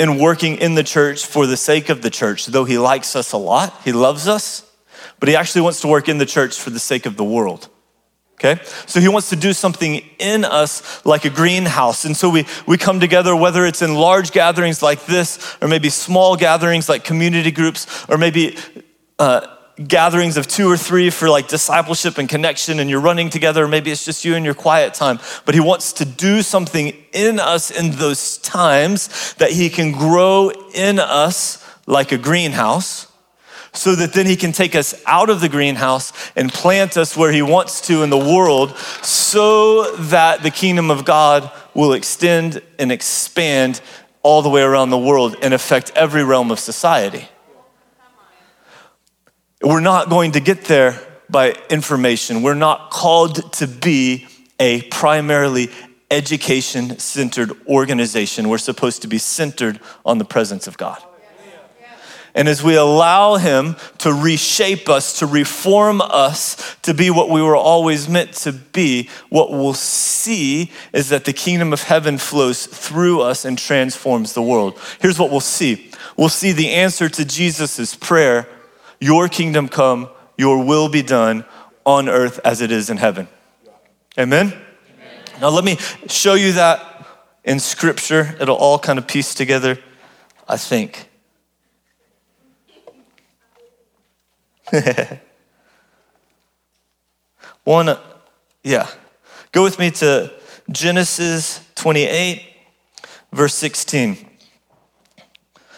in 0.00 0.18
working 0.18 0.56
in 0.56 0.74
the 0.74 0.82
church 0.82 1.26
for 1.26 1.46
the 1.46 1.56
sake 1.56 1.90
of 1.90 2.00
the 2.00 2.10
church, 2.10 2.46
though 2.46 2.64
He 2.64 2.78
likes 2.78 3.14
us 3.14 3.32
a 3.32 3.36
lot, 3.36 3.80
He 3.84 3.92
loves 3.92 4.26
us, 4.26 4.68
but 5.20 5.28
He 5.28 5.36
actually 5.36 5.60
wants 5.60 5.80
to 5.82 5.88
work 5.88 6.08
in 6.08 6.18
the 6.18 6.26
church 6.26 6.58
for 6.58 6.70
the 6.70 6.80
sake 6.80 7.06
of 7.06 7.16
the 7.16 7.24
world. 7.24 7.68
Okay? 8.42 8.58
So 8.86 9.00
he 9.00 9.08
wants 9.08 9.28
to 9.28 9.36
do 9.36 9.52
something 9.52 9.96
in 10.18 10.46
us 10.46 11.04
like 11.04 11.26
a 11.26 11.30
greenhouse. 11.30 12.06
And 12.06 12.16
so 12.16 12.30
we, 12.30 12.46
we 12.66 12.78
come 12.78 12.98
together, 12.98 13.36
whether 13.36 13.66
it's 13.66 13.82
in 13.82 13.94
large 13.94 14.32
gatherings 14.32 14.82
like 14.82 15.04
this, 15.04 15.58
or 15.60 15.68
maybe 15.68 15.90
small 15.90 16.36
gatherings 16.36 16.88
like 16.88 17.04
community 17.04 17.50
groups, 17.50 18.06
or 18.08 18.16
maybe 18.16 18.56
uh, 19.18 19.46
gatherings 19.86 20.36
of 20.36 20.46
two 20.46 20.70
or 20.70 20.76
three 20.76 21.10
for 21.10 21.28
like 21.28 21.48
discipleship 21.48 22.18
and 22.18 22.28
connection, 22.28 22.78
and 22.78 22.90
you're 22.90 23.00
running 23.00 23.30
together, 23.30 23.66
maybe 23.66 23.90
it's 23.90 24.04
just 24.04 24.24
you 24.24 24.34
in 24.34 24.44
your 24.44 24.54
quiet 24.54 24.94
time. 24.94 25.18
But 25.44 25.54
He 25.54 25.60
wants 25.60 25.92
to 25.94 26.04
do 26.04 26.42
something 26.42 26.92
in 27.12 27.40
us 27.40 27.70
in 27.70 27.92
those 27.92 28.38
times 28.38 29.34
that 29.34 29.50
He 29.50 29.70
can 29.70 29.92
grow 29.92 30.50
in 30.74 30.98
us 30.98 31.64
like 31.86 32.12
a 32.12 32.18
greenhouse 32.18 33.06
so 33.72 33.94
that 33.94 34.12
then 34.12 34.26
he 34.26 34.36
can 34.36 34.52
take 34.52 34.74
us 34.74 35.00
out 35.06 35.30
of 35.30 35.40
the 35.40 35.48
greenhouse 35.48 36.12
and 36.34 36.52
plant 36.52 36.96
us 36.96 37.16
where 37.16 37.30
he 37.30 37.42
wants 37.42 37.80
to 37.82 38.02
in 38.02 38.10
the 38.10 38.18
world 38.18 38.76
so 39.02 39.92
that 39.96 40.42
the 40.42 40.50
kingdom 40.50 40.90
of 40.90 41.04
God 41.04 41.50
will 41.74 41.92
extend 41.92 42.62
and 42.78 42.90
expand 42.90 43.80
all 44.22 44.42
the 44.42 44.50
way 44.50 44.62
around 44.62 44.90
the 44.90 44.98
world 44.98 45.36
and 45.40 45.54
affect 45.54 45.92
every 45.94 46.24
realm 46.24 46.50
of 46.50 46.58
society. 46.58 47.28
We're 49.70 49.78
not 49.78 50.10
going 50.10 50.32
to 50.32 50.40
get 50.40 50.64
there 50.64 51.00
by 51.28 51.52
information. 51.70 52.42
We're 52.42 52.54
not 52.54 52.90
called 52.90 53.52
to 53.52 53.68
be 53.68 54.26
a 54.58 54.82
primarily 54.82 55.70
education 56.10 56.98
centered 56.98 57.52
organization. 57.68 58.48
We're 58.48 58.58
supposed 58.58 59.02
to 59.02 59.08
be 59.08 59.18
centered 59.18 59.78
on 60.04 60.18
the 60.18 60.24
presence 60.24 60.66
of 60.66 60.76
God. 60.76 61.00
And 62.34 62.48
as 62.48 62.64
we 62.64 62.74
allow 62.74 63.36
Him 63.36 63.76
to 63.98 64.12
reshape 64.12 64.88
us, 64.88 65.20
to 65.20 65.26
reform 65.26 66.00
us 66.00 66.76
to 66.82 66.92
be 66.92 67.08
what 67.08 67.30
we 67.30 67.40
were 67.40 67.54
always 67.54 68.08
meant 68.08 68.32
to 68.38 68.50
be, 68.50 69.08
what 69.28 69.52
we'll 69.52 69.74
see 69.74 70.72
is 70.92 71.10
that 71.10 71.26
the 71.26 71.32
kingdom 71.32 71.72
of 71.72 71.84
heaven 71.84 72.18
flows 72.18 72.66
through 72.66 73.20
us 73.20 73.44
and 73.44 73.56
transforms 73.56 74.32
the 74.32 74.42
world. 74.42 74.76
Here's 75.00 75.20
what 75.20 75.30
we'll 75.30 75.38
see 75.38 75.92
we'll 76.16 76.28
see 76.28 76.50
the 76.50 76.70
answer 76.70 77.08
to 77.08 77.24
Jesus' 77.24 77.94
prayer 77.94 78.48
Your 79.00 79.28
kingdom 79.28 79.68
come, 79.68 80.08
your 80.36 80.62
will 80.62 80.88
be 80.88 81.02
done 81.02 81.44
on 81.84 82.08
earth 82.08 82.38
as 82.44 82.60
it 82.60 82.70
is 82.70 82.90
in 82.90 82.98
heaven. 82.98 83.28
Amen? 84.18 84.48
Amen? 84.48 84.60
Now, 85.40 85.48
let 85.48 85.64
me 85.64 85.76
show 86.06 86.34
you 86.34 86.52
that 86.52 87.06
in 87.44 87.58
scripture. 87.58 88.36
It'll 88.38 88.56
all 88.56 88.78
kind 88.78 88.98
of 88.98 89.06
piece 89.06 89.34
together, 89.34 89.78
I 90.46 90.56
think. 90.58 91.08
One, 97.64 97.96
yeah. 98.62 98.86
Go 99.52 99.62
with 99.62 99.78
me 99.78 99.90
to 99.92 100.32
Genesis 100.70 101.66
28, 101.74 102.42
verse 103.32 103.54
16. 103.54 104.16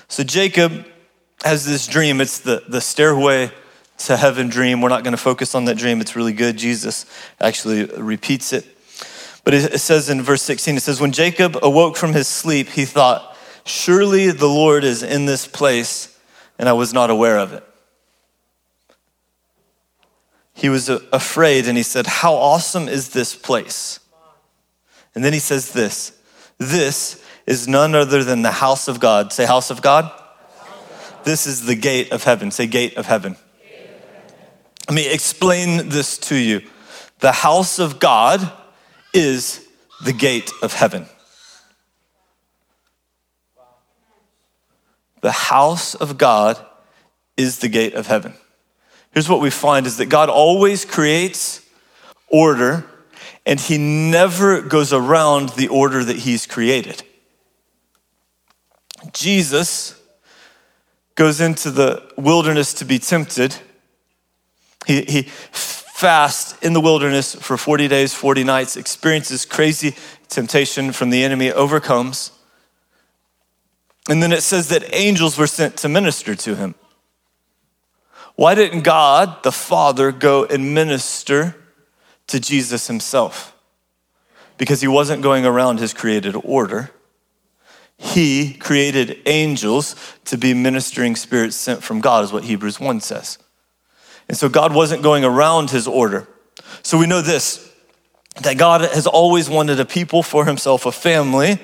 So 0.08 0.24
Jacob 0.24 0.86
has 1.44 1.64
this 1.64 1.86
dream. 1.86 2.20
It's 2.20 2.38
the, 2.38 2.62
the 2.68 2.80
stairway 2.80 3.50
to 3.98 4.16
heaven 4.16 4.48
dream. 4.48 4.80
We're 4.80 4.88
not 4.88 5.04
going 5.04 5.12
to 5.12 5.22
focus 5.22 5.54
on 5.54 5.64
that 5.66 5.76
dream. 5.76 6.00
It's 6.00 6.16
really 6.16 6.32
good. 6.32 6.56
Jesus 6.56 7.06
actually 7.40 7.84
repeats 7.84 8.52
it. 8.52 8.66
But 9.44 9.54
it 9.54 9.80
says 9.80 10.08
in 10.08 10.22
verse 10.22 10.42
16, 10.42 10.76
it 10.76 10.80
says, 10.80 11.00
When 11.00 11.12
Jacob 11.12 11.58
awoke 11.62 11.96
from 11.96 12.12
his 12.12 12.28
sleep, 12.28 12.68
he 12.68 12.84
thought, 12.84 13.36
Surely 13.64 14.30
the 14.30 14.46
Lord 14.46 14.84
is 14.84 15.02
in 15.02 15.26
this 15.26 15.46
place, 15.46 16.18
and 16.58 16.68
I 16.68 16.72
was 16.72 16.92
not 16.92 17.10
aware 17.10 17.38
of 17.38 17.52
it 17.52 17.64
he 20.62 20.68
was 20.68 20.88
afraid 20.88 21.66
and 21.66 21.76
he 21.76 21.82
said, 21.82 22.06
How 22.06 22.34
awesome 22.34 22.88
is 22.88 23.10
this 23.10 23.34
place? 23.34 24.00
And 25.14 25.24
then 25.24 25.32
he 25.32 25.38
says 25.38 25.72
this 25.72 26.12
This 26.58 27.24
is 27.46 27.66
none 27.66 27.94
other 27.94 28.22
than 28.22 28.42
the 28.42 28.52
house 28.52 28.86
of 28.88 29.00
God. 29.00 29.32
Say, 29.32 29.44
house 29.44 29.70
of 29.70 29.82
God. 29.82 30.10
This 31.24 31.46
is 31.46 31.66
the 31.66 31.74
gate 31.74 32.12
of 32.12 32.24
heaven. 32.24 32.50
Say, 32.50 32.66
gate 32.66 32.96
of 32.96 33.06
heaven. 33.06 33.36
Let 34.88 34.94
me 34.94 35.12
explain 35.12 35.88
this 35.88 36.18
to 36.18 36.36
you. 36.36 36.62
The 37.20 37.32
house 37.32 37.78
of 37.78 38.00
God 38.00 38.52
is 39.14 39.66
the 40.04 40.12
gate 40.12 40.50
of 40.62 40.74
heaven. 40.74 41.06
The 45.20 45.30
house 45.30 45.94
of 45.94 46.18
God 46.18 46.58
is 47.36 47.60
the 47.60 47.68
gate 47.68 47.94
of 47.94 48.08
heaven 48.08 48.34
here's 49.12 49.28
what 49.28 49.40
we 49.40 49.50
find 49.50 49.86
is 49.86 49.98
that 49.98 50.06
God 50.06 50.28
always 50.28 50.84
creates 50.84 51.64
order 52.28 52.84
and 53.46 53.60
he 53.60 53.78
never 53.78 54.62
goes 54.62 54.92
around 54.92 55.50
the 55.50 55.68
order 55.68 56.02
that 56.04 56.18
he's 56.18 56.46
created. 56.46 57.02
Jesus 59.12 60.00
goes 61.14 61.40
into 61.40 61.70
the 61.70 62.02
wilderness 62.16 62.74
to 62.74 62.84
be 62.84 62.98
tempted. 62.98 63.56
He, 64.86 65.02
he 65.02 65.22
fasts 65.22 66.58
in 66.62 66.72
the 66.72 66.80
wilderness 66.80 67.34
for 67.34 67.56
40 67.56 67.88
days, 67.88 68.14
40 68.14 68.44
nights, 68.44 68.76
experiences 68.76 69.44
crazy 69.44 69.94
temptation 70.28 70.92
from 70.92 71.10
the 71.10 71.22
enemy, 71.22 71.52
overcomes. 71.52 72.32
And 74.08 74.22
then 74.22 74.32
it 74.32 74.42
says 74.42 74.68
that 74.68 74.82
angels 74.94 75.38
were 75.38 75.46
sent 75.46 75.76
to 75.78 75.88
minister 75.88 76.34
to 76.34 76.56
him. 76.56 76.74
Why 78.34 78.54
didn't 78.54 78.82
God, 78.82 79.42
the 79.42 79.52
Father, 79.52 80.10
go 80.10 80.44
and 80.44 80.74
minister 80.74 81.54
to 82.26 82.40
Jesus 82.40 82.86
himself? 82.86 83.54
Because 84.56 84.80
he 84.80 84.88
wasn't 84.88 85.22
going 85.22 85.44
around 85.44 85.78
his 85.78 85.92
created 85.92 86.34
order. 86.42 86.90
He 88.02 88.54
created 88.54 89.22
angels 89.26 89.94
to 90.24 90.36
be 90.36 90.54
ministering 90.54 91.14
spirits 91.14 91.54
sent 91.54 91.84
from 91.84 92.00
God, 92.00 92.24
is 92.24 92.32
what 92.32 92.42
Hebrews 92.42 92.80
1 92.80 93.00
says. 93.00 93.38
And 94.28 94.36
so 94.36 94.48
God 94.48 94.74
wasn't 94.74 95.04
going 95.04 95.24
around 95.24 95.70
his 95.70 95.86
order. 95.86 96.26
So 96.82 96.98
we 96.98 97.06
know 97.06 97.22
this 97.22 97.70
that 98.42 98.58
God 98.58 98.80
has 98.80 99.06
always 99.06 99.48
wanted 99.48 99.78
a 99.78 99.84
people 99.84 100.22
for 100.22 100.46
himself, 100.46 100.84
a 100.84 100.90
family 100.90 101.60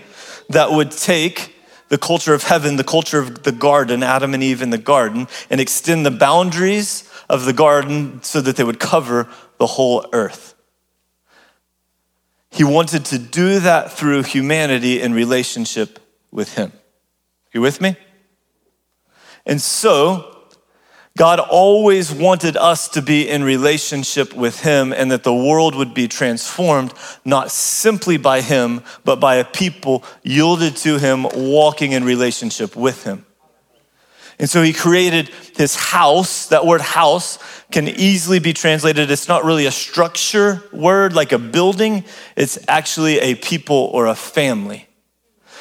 that 0.50 0.70
would 0.70 0.92
take 0.92 1.56
the 1.88 1.98
culture 1.98 2.34
of 2.34 2.44
heaven, 2.44 2.76
the 2.76 2.84
culture 2.84 3.18
of 3.18 3.42
the 3.42 3.52
garden, 3.52 4.02
Adam 4.02 4.32
and 4.32 4.42
Eve 4.42 4.62
in 4.62 4.70
the 4.70 4.78
garden, 4.78 5.26
and 5.50 5.60
extend 5.60 6.06
the 6.06 6.10
boundaries 6.10 7.10
of 7.28 7.46
the 7.46 7.52
garden 7.52 8.22
so 8.22 8.40
that 8.42 8.56
they 8.56 8.64
would 8.64 8.78
cover 8.78 9.28
the 9.58 9.66
whole 9.66 10.06
earth. 10.12 10.54
He 12.50 12.64
wanted 12.64 13.06
to 13.06 13.18
do 13.18 13.58
that 13.60 13.90
through 13.90 14.22
humanity 14.22 15.00
in 15.00 15.14
relationship 15.14 15.98
with 16.30 16.54
Him. 16.54 16.72
You 17.52 17.60
with 17.60 17.80
me? 17.80 17.96
And 19.46 19.60
so, 19.60 20.38
God 21.18 21.40
always 21.40 22.12
wanted 22.12 22.56
us 22.56 22.88
to 22.90 23.02
be 23.02 23.28
in 23.28 23.42
relationship 23.42 24.34
with 24.34 24.60
Him 24.60 24.92
and 24.92 25.10
that 25.10 25.24
the 25.24 25.34
world 25.34 25.74
would 25.74 25.92
be 25.92 26.06
transformed, 26.06 26.94
not 27.24 27.50
simply 27.50 28.18
by 28.18 28.40
Him, 28.40 28.82
but 29.04 29.18
by 29.18 29.36
a 29.36 29.44
people 29.44 30.04
yielded 30.22 30.76
to 30.76 30.98
Him, 30.98 31.26
walking 31.34 31.92
in 31.92 32.04
relationship 32.04 32.76
with 32.76 33.02
Him. 33.02 33.26
And 34.38 34.48
so 34.48 34.62
He 34.62 34.72
created 34.72 35.28
His 35.56 35.74
house. 35.74 36.46
That 36.48 36.64
word 36.64 36.82
house 36.82 37.38
can 37.72 37.88
easily 37.88 38.38
be 38.38 38.52
translated, 38.52 39.10
it's 39.10 39.28
not 39.28 39.44
really 39.44 39.66
a 39.66 39.72
structure 39.72 40.62
word 40.72 41.14
like 41.14 41.32
a 41.32 41.38
building, 41.38 42.04
it's 42.36 42.58
actually 42.68 43.18
a 43.18 43.34
people 43.34 43.90
or 43.92 44.06
a 44.06 44.14
family. 44.14 44.87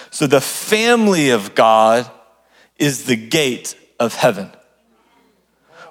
So 0.10 0.28
the 0.28 0.42
family 0.42 1.30
of 1.30 1.56
God 1.56 2.10
is 2.78 3.06
the 3.06 3.16
gate 3.16 3.76
of 4.00 4.16
heaven. 4.16 4.52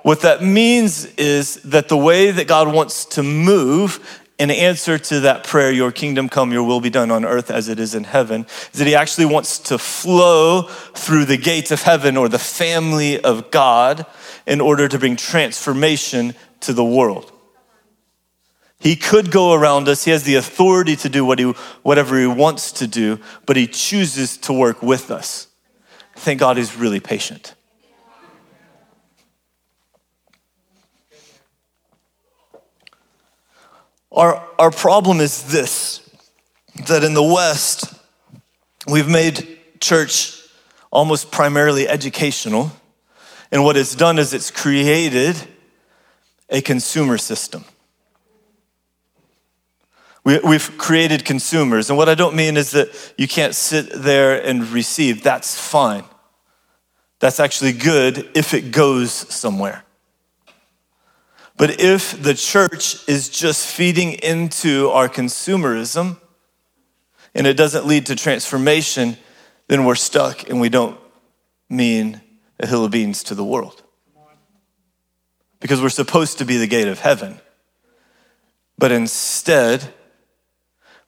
What 0.02 0.20
that 0.20 0.42
means 0.42 1.06
is 1.16 1.56
that 1.62 1.88
the 1.88 1.96
way 1.96 2.30
that 2.30 2.46
God 2.46 2.72
wants 2.72 3.04
to 3.06 3.22
move 3.22 4.22
in 4.38 4.50
answer 4.50 4.98
to 4.98 5.20
that 5.20 5.44
prayer, 5.44 5.72
Your 5.72 5.90
kingdom 5.90 6.28
come, 6.28 6.52
Your 6.52 6.62
will 6.62 6.80
be 6.80 6.90
done 6.90 7.10
on 7.10 7.24
earth 7.24 7.50
as 7.50 7.68
it 7.68 7.80
is 7.80 7.94
in 7.94 8.04
heaven, 8.04 8.46
is 8.72 8.78
that 8.78 8.86
He 8.86 8.94
actually 8.94 9.26
wants 9.26 9.58
to 9.60 9.78
flow 9.78 10.62
through 10.62 11.24
the 11.24 11.38
gates 11.38 11.70
of 11.70 11.82
heaven 11.82 12.16
or 12.16 12.28
the 12.28 12.38
family 12.38 13.20
of 13.20 13.50
God 13.50 14.06
in 14.46 14.60
order 14.60 14.88
to 14.88 14.98
bring 14.98 15.16
transformation 15.16 16.34
to 16.60 16.72
the 16.72 16.84
world. 16.84 17.32
He 18.86 18.94
could 18.94 19.32
go 19.32 19.52
around 19.52 19.88
us. 19.88 20.04
He 20.04 20.12
has 20.12 20.22
the 20.22 20.36
authority 20.36 20.94
to 20.94 21.08
do 21.08 21.24
what 21.24 21.40
he, 21.40 21.46
whatever 21.82 22.20
he 22.20 22.26
wants 22.28 22.70
to 22.70 22.86
do, 22.86 23.18
but 23.44 23.56
he 23.56 23.66
chooses 23.66 24.36
to 24.36 24.52
work 24.52 24.80
with 24.80 25.10
us. 25.10 25.48
Thank 26.14 26.38
God 26.38 26.56
he's 26.56 26.76
really 26.76 27.00
patient. 27.00 27.56
Our, 34.12 34.40
our 34.56 34.70
problem 34.70 35.18
is 35.18 35.50
this 35.50 36.08
that 36.86 37.02
in 37.02 37.14
the 37.14 37.24
West, 37.24 37.92
we've 38.86 39.08
made 39.08 39.58
church 39.80 40.40
almost 40.92 41.32
primarily 41.32 41.88
educational. 41.88 42.70
And 43.50 43.64
what 43.64 43.76
it's 43.76 43.96
done 43.96 44.20
is 44.20 44.32
it's 44.32 44.52
created 44.52 45.34
a 46.48 46.60
consumer 46.60 47.18
system. 47.18 47.64
We, 50.26 50.40
have 50.42 50.76
created 50.76 51.24
consumers. 51.24 51.88
And 51.88 51.96
what 51.96 52.08
I 52.08 52.16
don't 52.16 52.34
mean 52.34 52.56
is 52.56 52.72
that 52.72 53.14
you 53.16 53.28
can't 53.28 53.54
sit 53.54 53.92
there 53.92 54.44
and 54.44 54.68
receive. 54.70 55.22
That's 55.22 55.56
fine. 55.56 56.02
That's 57.20 57.38
actually 57.38 57.74
good 57.74 58.28
if 58.34 58.52
it 58.52 58.72
goes 58.72 59.12
somewhere. 59.12 59.84
But 61.56 61.80
if 61.80 62.20
the 62.20 62.34
church 62.34 63.08
is 63.08 63.28
just 63.28 63.68
feeding 63.72 64.14
into 64.14 64.90
our 64.90 65.08
consumerism 65.08 66.20
and 67.32 67.46
it 67.46 67.56
doesn't 67.56 67.86
lead 67.86 68.06
to 68.06 68.16
transformation, 68.16 69.18
then 69.68 69.84
we're 69.84 69.94
stuck 69.94 70.50
and 70.50 70.60
we 70.60 70.68
don't 70.68 70.98
mean 71.70 72.20
a 72.58 72.66
hill 72.66 72.84
of 72.84 72.90
beans 72.90 73.22
to 73.22 73.36
the 73.36 73.44
world. 73.44 73.80
Because 75.60 75.80
we're 75.80 75.88
supposed 75.88 76.38
to 76.38 76.44
be 76.44 76.56
the 76.56 76.66
gate 76.66 76.88
of 76.88 76.98
heaven. 76.98 77.40
But 78.76 78.90
instead, 78.90 79.94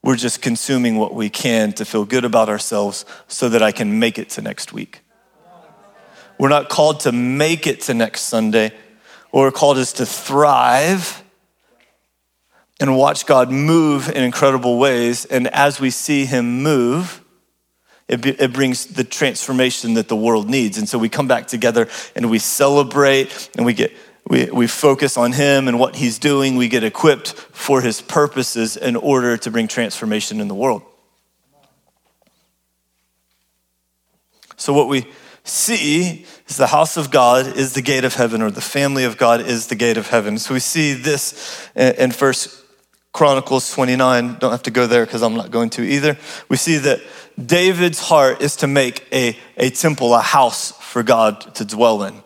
we're 0.03 0.17
just 0.17 0.41
consuming 0.41 0.97
what 0.97 1.15
we 1.15 1.29
can 1.29 1.73
to 1.75 1.85
feel 1.85 2.05
good 2.05 2.25
about 2.25 2.49
ourselves 2.49 3.05
so 3.27 3.49
that 3.49 3.63
I 3.63 3.73
can 3.73 3.99
make 3.99 4.19
it 4.19 4.31
to 4.31 4.43
next 4.43 4.73
week. 4.73 5.01
We're 6.39 6.49
not 6.49 6.69
called 6.69 7.01
to 7.01 7.13
make 7.13 7.67
it 7.67 7.81
to 7.83 7.95
next 7.95 8.23
Sunday, 8.23 8.73
What 9.31 9.43
we're 9.43 9.51
called 9.51 9.77
us 9.79 9.93
to 9.95 10.07
thrive 10.07 11.25
and 12.81 12.97
watch 12.97 13.27
God 13.27 13.51
move 13.51 14.09
in 14.09 14.23
incredible 14.23 14.79
ways. 14.79 15.25
And 15.25 15.49
as 15.49 15.81
we 15.81 15.91
see 15.91 16.25
Him 16.25 16.63
move, 16.63 17.23
it, 18.07 18.23
be, 18.23 18.31
it, 18.31 18.53
brings 18.53 18.87
the 18.87 19.05
transformation 19.05 19.95
that 19.95 20.09
the 20.09 20.17
world 20.17 20.49
needs. 20.49 20.79
And 20.79 20.89
so 20.89 20.97
we 20.97 21.09
come 21.09 21.29
back 21.29 21.47
together 21.47 21.89
and 22.15 22.31
we 22.31 22.39
celebrate 22.39 23.51
and 23.57 23.67
we 23.67 23.75
get 23.75 23.93
we, 24.27 24.47
we 24.47 24.67
focus 24.67 25.17
on 25.17 25.33
him 25.33 25.69
and 25.69 25.79
what 25.79 25.97
he's 25.97 26.19
doing. 26.19 26.57
We 26.57 26.69
get 26.69 26.85
equipped 26.85 27.33
for 27.33 27.81
his 27.81 28.01
purposes 28.03 28.77
in 28.77 28.97
order 28.97 29.37
to 29.39 29.51
bring 29.51 29.69
transformation 29.69 30.41
in 30.41 30.49
the 30.49 30.55
world. 30.55 30.83
So, 34.57 34.73
what 34.73 34.89
we 34.89 35.07
see 35.45 36.27
is 36.47 36.57
the 36.57 36.67
house 36.67 36.97
of 36.97 37.11
God 37.11 37.57
is 37.57 37.75
the 37.75 37.81
gate 37.81 38.05
of 38.05 38.15
heaven, 38.15 38.43
or 38.43 38.51
the 38.51 38.61
family 38.61 39.05
of 39.05 39.17
God 39.17 39.41
is 39.41 39.69
the 39.69 39.77
gate 39.77 39.97
of 39.97 40.09
heaven. 40.09 40.39
So, 40.39 40.53
we 40.53 40.61
see 40.61 40.95
this 40.95 41.71
in 41.75 42.11
First 42.11 42.65
Chronicles 43.13 43.71
29. 43.73 44.39
Don't 44.39 44.51
have 44.51 44.65
to 44.65 44.71
go 44.71 44.87
there 44.87 45.07
because 45.07 45.23
I'm 45.23 45.35
not 45.35 45.51
going 45.51 45.71
to 45.71 45.83
either. 45.83 46.19
We 46.49 46.57
see 46.57 46.77
that 46.79 47.01
David's 47.43 48.01
heart 48.01 48.43
is 48.43 48.57
to 48.57 48.67
make 48.67 49.07
a, 49.13 49.37
a 49.57 49.71
temple, 49.71 50.13
a 50.15 50.21
house 50.21 50.73
for 50.73 51.03
God 51.03 51.55
to 51.55 51.65
dwell 51.65 52.03
in. 52.03 52.23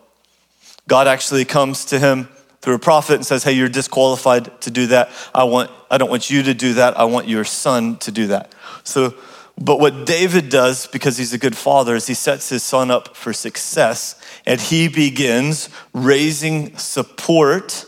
God 0.87 1.07
actually 1.07 1.45
comes 1.45 1.85
to 1.85 1.99
him 1.99 2.27
through 2.61 2.75
a 2.75 2.79
prophet 2.79 3.15
and 3.15 3.25
says, 3.25 3.43
Hey, 3.43 3.53
you're 3.53 3.69
disqualified 3.69 4.61
to 4.61 4.71
do 4.71 4.87
that. 4.87 5.09
I, 5.33 5.43
want, 5.43 5.69
I 5.91 5.97
don't 5.97 6.09
want 6.09 6.29
you 6.29 6.43
to 6.43 6.53
do 6.53 6.73
that. 6.75 6.97
I 6.97 7.05
want 7.05 7.27
your 7.27 7.43
son 7.43 7.97
to 7.97 8.11
do 8.11 8.27
that. 8.27 8.53
So, 8.83 9.13
but 9.57 9.79
what 9.79 10.05
David 10.05 10.49
does, 10.49 10.87
because 10.87 11.17
he's 11.17 11.33
a 11.33 11.37
good 11.37 11.55
father, 11.55 11.95
is 11.95 12.07
he 12.07 12.13
sets 12.13 12.49
his 12.49 12.63
son 12.63 12.89
up 12.89 13.15
for 13.15 13.33
success 13.33 14.19
and 14.45 14.59
he 14.59 14.87
begins 14.87 15.69
raising 15.93 16.75
support 16.77 17.85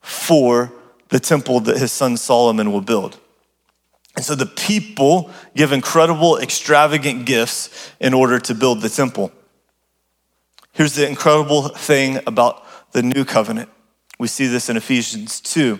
for 0.00 0.72
the 1.10 1.20
temple 1.20 1.60
that 1.60 1.76
his 1.76 1.92
son 1.92 2.16
Solomon 2.16 2.72
will 2.72 2.80
build. 2.80 3.18
And 4.16 4.24
so 4.24 4.34
the 4.34 4.46
people 4.46 5.30
give 5.54 5.72
incredible, 5.72 6.38
extravagant 6.38 7.26
gifts 7.26 7.92
in 8.00 8.12
order 8.12 8.38
to 8.40 8.54
build 8.54 8.80
the 8.80 8.88
temple. 8.88 9.32
Here's 10.72 10.94
the 10.94 11.08
incredible 11.08 11.68
thing 11.68 12.20
about 12.26 12.64
the 12.92 13.02
new 13.02 13.24
covenant. 13.24 13.68
We 14.18 14.28
see 14.28 14.46
this 14.46 14.68
in 14.68 14.76
Ephesians 14.76 15.40
2 15.40 15.78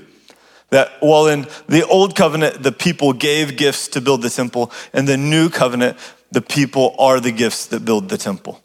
that 0.70 0.92
while 1.00 1.26
in 1.26 1.46
the 1.68 1.84
old 1.86 2.16
covenant, 2.16 2.62
the 2.62 2.72
people 2.72 3.12
gave 3.12 3.56
gifts 3.56 3.88
to 3.88 4.00
build 4.00 4.22
the 4.22 4.30
temple, 4.30 4.72
and 4.92 5.06
the 5.06 5.16
new 5.16 5.48
covenant, 5.48 5.98
the 6.30 6.40
people 6.40 6.94
are 6.98 7.20
the 7.20 7.32
gifts 7.32 7.66
that 7.66 7.84
build 7.84 8.08
the 8.08 8.16
temple. 8.16 8.62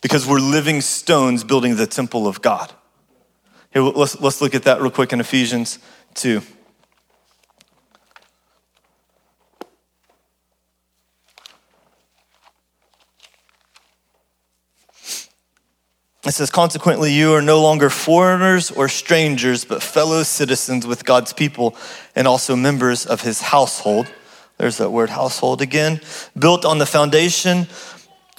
Because 0.00 0.26
we're 0.26 0.40
living 0.40 0.80
stones 0.80 1.44
building 1.44 1.76
the 1.76 1.86
temple 1.86 2.26
of 2.26 2.40
God. 2.40 2.72
Here, 3.70 3.82
let's, 3.82 4.18
let's 4.20 4.40
look 4.40 4.54
at 4.54 4.62
that 4.62 4.80
real 4.80 4.90
quick 4.90 5.12
in 5.12 5.20
Ephesians 5.20 5.78
2. 6.14 6.40
It 16.26 16.32
says, 16.32 16.50
consequently, 16.50 17.12
you 17.12 17.32
are 17.32 17.40
no 17.40 17.62
longer 17.62 17.88
foreigners 17.88 18.70
or 18.70 18.88
strangers, 18.88 19.64
but 19.64 19.82
fellow 19.82 20.22
citizens 20.22 20.86
with 20.86 21.06
God's 21.06 21.32
people 21.32 21.74
and 22.14 22.28
also 22.28 22.54
members 22.54 23.06
of 23.06 23.22
his 23.22 23.40
household. 23.40 24.12
There's 24.58 24.76
that 24.76 24.90
word 24.90 25.08
household 25.08 25.62
again. 25.62 26.02
Built 26.38 26.66
on 26.66 26.76
the 26.76 26.84
foundation 26.84 27.68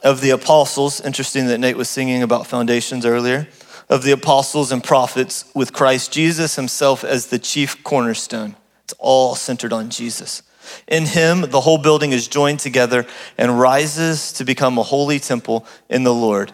of 0.04 0.22
the 0.22 0.30
apostles. 0.30 1.02
Interesting 1.02 1.48
that 1.48 1.58
Nate 1.58 1.76
was 1.76 1.90
singing 1.90 2.22
about 2.22 2.46
foundations 2.46 3.04
earlier. 3.04 3.48
Of 3.90 4.04
the 4.04 4.12
apostles 4.12 4.72
and 4.72 4.84
prophets, 4.84 5.46
with 5.56 5.74
Christ 5.74 6.14
Jesus 6.14 6.56
himself 6.56 7.04
as 7.04 7.28
the 7.28 7.40
chief 7.40 7.84
cornerstone. 7.84 8.56
It's 8.84 8.94
all 9.00 9.34
centered 9.34 9.74
on 9.74 9.90
Jesus. 9.90 10.44
In 10.88 11.08
him, 11.08 11.50
the 11.50 11.62
whole 11.62 11.80
building 11.80 12.12
is 12.12 12.28
joined 12.28 12.60
together 12.60 13.08
and 13.40 13.60
rises 13.60 14.32
to 14.34 14.46
become 14.46 14.78
a 14.78 14.84
holy 14.84 15.20
temple 15.20 15.66
in 15.90 16.04
the 16.04 16.14
Lord. 16.14 16.54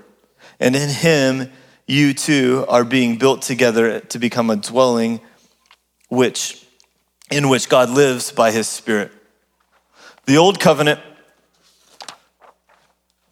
And 0.60 0.76
in 0.76 0.89
him, 0.89 1.52
you 1.86 2.13
too 2.13 2.65
are 2.67 2.84
being 2.84 3.17
built 3.17 3.41
together 3.41 4.00
to 4.00 4.20
become 4.20 4.50
a 4.50 4.56
dwelling 4.56 5.22
which, 6.10 6.65
in 7.32 7.50
which 7.50 7.70
God 7.70 7.89
lives 7.89 8.32
by 8.32 8.52
his 8.52 8.67
Spirit. 8.67 9.12
The 10.26 10.38
old 10.38 10.60
covenant, 10.60 11.00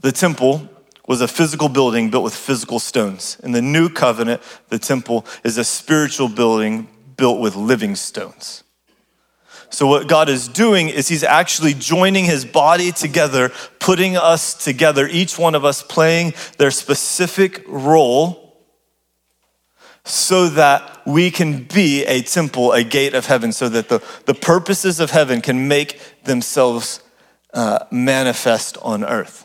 the 0.01 0.11
temple, 0.11 0.69
was 1.07 1.21
a 1.21 1.27
physical 1.27 1.69
building 1.69 2.09
built 2.09 2.23
with 2.23 2.35
physical 2.35 2.79
stones. 2.79 3.37
In 3.43 3.51
the 3.51 3.61
new 3.61 3.89
covenant, 3.89 4.41
the 4.69 4.79
temple 4.79 5.25
is 5.43 5.57
a 5.57 5.63
spiritual 5.63 6.29
building 6.29 6.87
built 7.17 7.39
with 7.39 7.55
living 7.55 7.95
stones. 7.95 8.63
So, 9.69 9.87
what 9.87 10.07
God 10.07 10.29
is 10.29 10.47
doing 10.47 10.89
is 10.89 11.07
He's 11.07 11.23
actually 11.23 11.73
joining 11.73 12.25
His 12.25 12.45
body 12.45 12.91
together, 12.91 13.51
putting 13.79 14.15
us 14.17 14.53
together, 14.53 15.07
each 15.07 15.37
one 15.37 15.55
of 15.55 15.65
us 15.65 15.83
playing 15.83 16.33
their 16.57 16.71
specific 16.71 17.63
role 17.67 18.45
so 20.05 20.47
that 20.49 21.01
we 21.05 21.31
can 21.31 21.63
be 21.63 22.05
a 22.05 22.21
temple, 22.21 22.71
a 22.71 22.83
gate 22.83 23.15
of 23.15 23.25
heaven, 23.25 23.51
so 23.51 23.67
that 23.69 23.89
the, 23.89 24.03
the 24.25 24.35
purposes 24.35 24.99
of 24.99 25.09
heaven 25.09 25.41
can 25.41 25.67
make 25.67 25.99
themselves 26.23 27.01
uh, 27.53 27.79
manifest 27.91 28.77
on 28.83 29.03
earth. 29.03 29.44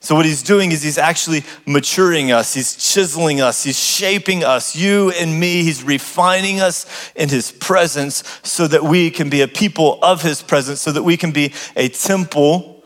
So, 0.00 0.14
what 0.14 0.26
he's 0.26 0.44
doing 0.44 0.70
is 0.70 0.82
he's 0.82 0.98
actually 0.98 1.42
maturing 1.66 2.30
us, 2.30 2.54
he's 2.54 2.76
chiseling 2.76 3.40
us, 3.40 3.64
he's 3.64 3.78
shaping 3.78 4.44
us, 4.44 4.76
you 4.76 5.10
and 5.10 5.38
me. 5.38 5.64
He's 5.64 5.82
refining 5.82 6.60
us 6.60 7.10
in 7.16 7.28
his 7.28 7.50
presence 7.50 8.22
so 8.44 8.68
that 8.68 8.84
we 8.84 9.10
can 9.10 9.28
be 9.28 9.40
a 9.40 9.48
people 9.48 9.98
of 10.02 10.22
his 10.22 10.40
presence, 10.40 10.80
so 10.80 10.92
that 10.92 11.02
we 11.02 11.16
can 11.16 11.32
be 11.32 11.52
a 11.74 11.88
temple 11.88 12.84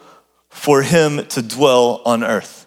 for 0.48 0.82
him 0.82 1.26
to 1.26 1.42
dwell 1.42 2.00
on 2.06 2.24
earth. 2.24 2.66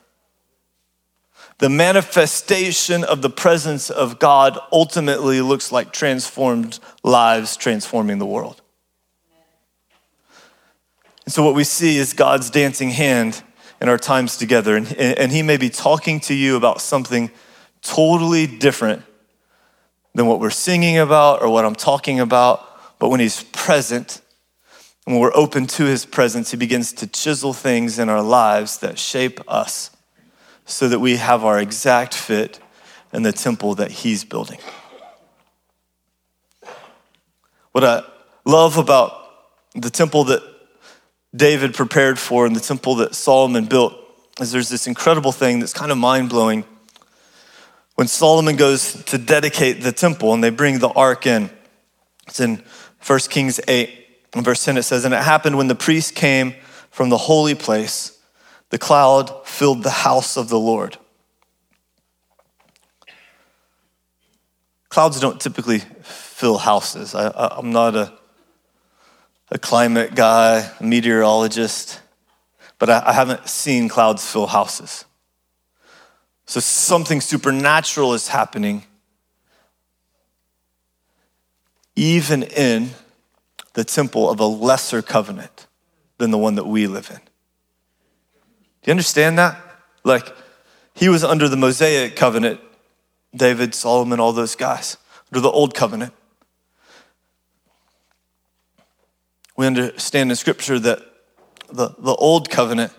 The 1.58 1.70
manifestation 1.70 3.04
of 3.04 3.24
the 3.24 3.30
presence 3.30 3.90
of 3.90 4.20
God 4.20 4.60
ultimately 4.72 5.42
looks 5.42 5.72
like 5.72 5.92
transformed 5.92 6.80
lives 7.04 7.58
transforming 7.58 8.20
the 8.20 8.26
world. 8.28 8.62
And 11.26 11.34
so, 11.34 11.44
what 11.44 11.56
we 11.56 11.64
see 11.64 11.98
is 11.98 12.14
God's 12.14 12.52
dancing 12.52 12.92
hand 12.92 13.42
in 13.82 13.90
our 13.90 13.98
times 13.98 14.38
together. 14.38 14.76
And, 14.76 14.92
and 14.94 15.32
He 15.32 15.42
may 15.42 15.58
be 15.58 15.70
talking 15.70 16.20
to 16.22 16.34
you 16.34 16.56
about 16.56 16.82
something 16.82 17.32
totally 17.82 18.48
different 18.48 19.04
than 20.14 20.28
what 20.28 20.40
we're 20.40 20.50
singing 20.50 20.98
about 20.98 21.42
or 21.42 21.50
what 21.50 21.66
I'm 21.66 21.76
talking 21.76 22.20
about. 22.20 23.00
But 23.00 23.10
when 23.10 23.20
He's 23.20 23.44
present, 23.44 24.22
and 25.06 25.16
when 25.16 25.22
we're 25.22 25.36
open 25.36 25.68
to 25.68 25.86
His 25.86 26.06
presence, 26.06 26.52
He 26.52 26.58
begins 26.58 26.94
to 26.94 27.08
chisel 27.08 27.54
things 27.54 28.00
in 28.00 28.10
our 28.10 28.22
lives 28.22 28.78
that 28.80 28.98
shape 28.98 29.40
us 29.48 29.92
so 30.66 30.88
that 30.88 31.00
we 31.00 31.18
have 31.18 31.44
our 31.44 31.60
exact 31.60 32.14
fit 32.14 32.60
in 33.14 33.24
the 33.24 33.32
temple 33.32 33.76
that 33.76 33.92
He's 33.92 34.24
building. 34.24 34.60
What 37.72 37.84
I 37.84 38.04
love 38.46 38.78
about 38.78 39.22
the 39.76 39.90
temple 39.90 40.24
that 40.26 40.42
David 41.36 41.74
prepared 41.74 42.18
for 42.18 42.46
in 42.46 42.54
the 42.54 42.60
temple 42.60 42.96
that 42.96 43.16
Solomon 43.16 43.66
built 43.66 43.94
is 44.40 44.52
there's 44.52 44.70
this 44.70 44.88
incredible 44.88 45.32
thing 45.32 45.60
that's 45.60 45.74
kind 45.74 45.92
of 45.92 45.98
mind 45.98 46.30
blowing. 46.30 46.66
When 47.96 48.08
Solomon 48.08 48.56
goes 48.56 49.04
to 49.06 49.18
dedicate 49.18 49.82
the 49.82 49.92
temple 49.92 50.34
and 50.34 50.44
they 50.44 50.50
bring 50.50 50.80
the 50.80 50.90
ark 50.90 51.26
in, 51.26 51.50
it's 52.28 52.40
in 52.40 52.64
1 53.06 53.20
Kings 53.30 53.60
8, 53.68 53.90
in 54.36 54.44
verse 54.44 54.64
10, 54.66 54.78
it 54.78 54.84
says, 54.84 55.06
And 55.06 55.14
it 55.14 55.24
happened 55.24 55.58
when 55.58 55.68
the 55.68 55.76
priest 55.76 56.16
came 56.16 56.56
from 56.90 57.10
the 57.10 57.18
holy 57.18 57.56
place, 57.56 58.20
the 58.70 58.78
cloud 58.78 59.46
filled 59.46 59.84
the 59.84 59.90
house 59.90 60.38
of 60.38 60.50
the 60.50 60.60
Lord. 60.60 60.98
Clouds 64.90 65.20
don't 65.20 65.40
typically 65.40 65.80
fill 65.80 66.58
houses. 66.58 67.16
I, 67.16 67.58
am 67.60 67.72
not 67.72 67.96
a 67.96 68.14
a 69.52 69.60
climate 69.60 70.16
guy, 70.16 70.72
a 70.80 70.84
meteorologist, 70.84 72.02
but 72.80 72.90
I, 72.90 73.04
I 73.08 73.14
haven't 73.14 73.48
seen 73.48 73.88
clouds 73.90 74.30
fill 74.30 74.48
houses. 74.48 75.06
So 76.46 76.60
something 76.60 77.22
supernatural 77.22 78.14
is 78.14 78.28
happening, 78.28 78.84
even 81.96 82.44
in 82.44 82.92
the 83.74 83.84
temple 83.84 84.30
of 84.30 84.40
a 84.40 84.46
lesser 84.46 85.02
covenant 85.02 85.68
than 86.18 86.32
the 86.32 86.38
one 86.38 86.56
that 86.56 86.66
we 86.66 86.88
live 86.88 87.10
in. 87.10 87.18
Do 87.18 88.90
you 88.90 88.92
understand 88.92 89.38
that? 89.38 89.58
Like, 90.04 90.34
he 90.94 91.10
was 91.10 91.24
under 91.24 91.50
the 91.50 91.58
Mosaic 91.58 92.16
covenant, 92.16 92.62
David, 93.36 93.74
Solomon, 93.74 94.20
all 94.20 94.32
those 94.32 94.56
guys, 94.56 94.98
under 95.32 95.42
the 95.42 95.50
old 95.50 95.74
covenant. 95.74 96.14
We 99.58 99.66
understand 99.68 100.30
in 100.30 100.36
scripture 100.36 100.80
that 100.80 101.00
the, 101.72 101.90
the 101.98 102.14
old 102.16 102.50
covenant 102.50 102.92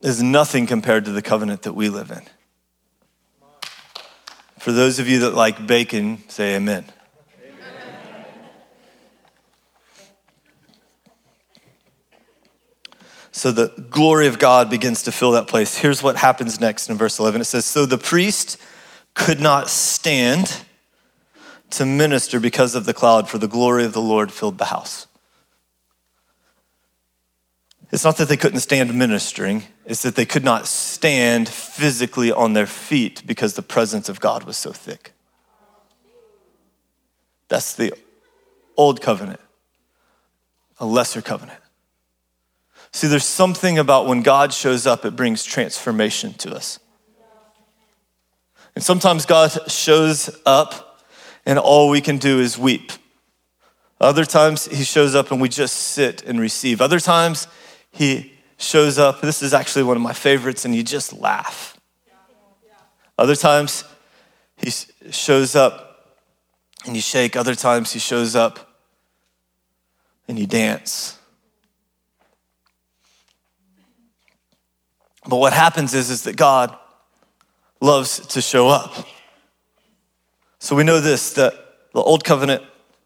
is 0.00 0.22
nothing 0.22 0.66
compared 0.66 1.04
to 1.04 1.12
the 1.12 1.22
covenant 1.22 1.62
that 1.62 1.74
we 1.74 1.88
live 1.88 2.10
in. 2.10 2.22
For 4.58 4.72
those 4.72 4.98
of 4.98 5.08
you 5.08 5.20
that 5.20 5.34
like 5.34 5.66
bacon, 5.66 6.28
say 6.28 6.56
amen. 6.56 6.84
So 13.32 13.52
the 13.52 13.68
glory 13.88 14.26
of 14.26 14.38
God 14.38 14.68
begins 14.68 15.04
to 15.04 15.12
fill 15.12 15.32
that 15.32 15.46
place. 15.46 15.76
Here's 15.76 16.02
what 16.02 16.16
happens 16.16 16.60
next 16.60 16.90
in 16.90 16.98
verse 16.98 17.18
11 17.18 17.40
it 17.40 17.44
says, 17.44 17.64
So 17.64 17.86
the 17.86 17.96
priest 17.96 18.58
could 19.14 19.40
not 19.40 19.70
stand 19.70 20.62
to 21.70 21.86
minister 21.86 22.40
because 22.40 22.74
of 22.74 22.84
the 22.84 22.94
cloud, 22.94 23.28
for 23.28 23.38
the 23.38 23.48
glory 23.48 23.84
of 23.84 23.92
the 23.92 24.00
Lord 24.00 24.32
filled 24.32 24.58
the 24.58 24.66
house. 24.66 25.06
It's 27.92 28.04
not 28.04 28.16
that 28.18 28.28
they 28.28 28.36
couldn't 28.36 28.60
stand 28.60 28.94
ministering, 28.94 29.64
it's 29.84 30.02
that 30.02 30.14
they 30.14 30.24
could 30.24 30.44
not 30.44 30.68
stand 30.68 31.48
physically 31.48 32.30
on 32.30 32.52
their 32.52 32.66
feet 32.66 33.22
because 33.26 33.54
the 33.54 33.62
presence 33.62 34.08
of 34.08 34.20
God 34.20 34.44
was 34.44 34.56
so 34.56 34.72
thick. 34.72 35.12
That's 37.48 37.74
the 37.74 37.92
old 38.76 39.02
covenant, 39.02 39.40
a 40.78 40.86
lesser 40.86 41.20
covenant. 41.20 41.58
See, 42.92 43.08
there's 43.08 43.24
something 43.24 43.78
about 43.78 44.06
when 44.06 44.22
God 44.22 44.52
shows 44.52 44.86
up, 44.86 45.04
it 45.04 45.16
brings 45.16 45.44
transformation 45.44 46.32
to 46.34 46.54
us. 46.54 46.78
And 48.74 48.84
sometimes 48.84 49.26
God 49.26 49.70
shows 49.70 50.30
up 50.46 50.89
and 51.46 51.58
all 51.58 51.88
we 51.88 52.00
can 52.00 52.18
do 52.18 52.40
is 52.40 52.58
weep. 52.58 52.92
Other 54.00 54.24
times 54.24 54.66
he 54.66 54.84
shows 54.84 55.14
up 55.14 55.30
and 55.30 55.40
we 55.40 55.48
just 55.48 55.76
sit 55.76 56.22
and 56.24 56.40
receive. 56.40 56.80
Other 56.80 57.00
times 57.00 57.46
he 57.92 58.32
shows 58.56 58.98
up, 58.98 59.20
this 59.20 59.42
is 59.42 59.52
actually 59.52 59.82
one 59.82 59.96
of 59.96 60.02
my 60.02 60.12
favorites, 60.12 60.64
and 60.64 60.74
you 60.74 60.82
just 60.82 61.12
laugh. 61.12 61.78
Other 63.18 63.36
times 63.36 63.84
he 64.56 64.70
shows 65.10 65.54
up 65.54 66.16
and 66.86 66.96
you 66.96 67.02
shake. 67.02 67.36
Other 67.36 67.54
times 67.54 67.92
he 67.92 67.98
shows 67.98 68.34
up 68.34 68.70
and 70.28 70.38
you 70.38 70.46
dance. 70.46 71.18
But 75.28 75.36
what 75.36 75.52
happens 75.52 75.92
is, 75.92 76.08
is 76.08 76.22
that 76.22 76.36
God 76.36 76.74
loves 77.80 78.26
to 78.28 78.40
show 78.40 78.68
up. 78.68 79.06
So 80.60 80.76
we 80.76 80.84
know 80.84 81.00
this 81.00 81.32
that 81.32 81.54
the 81.94 82.02
old 82.02 82.22
covenant 82.22 82.62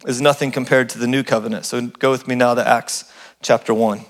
is 0.06 0.20
nothing 0.20 0.50
compared 0.50 0.88
to 0.90 0.98
the 0.98 1.06
new 1.06 1.22
covenant. 1.22 1.64
So 1.64 1.86
go 1.86 2.10
with 2.10 2.26
me 2.26 2.34
now 2.34 2.54
to 2.54 2.66
Acts 2.66 3.10
chapter 3.42 3.72
1. 3.72 4.04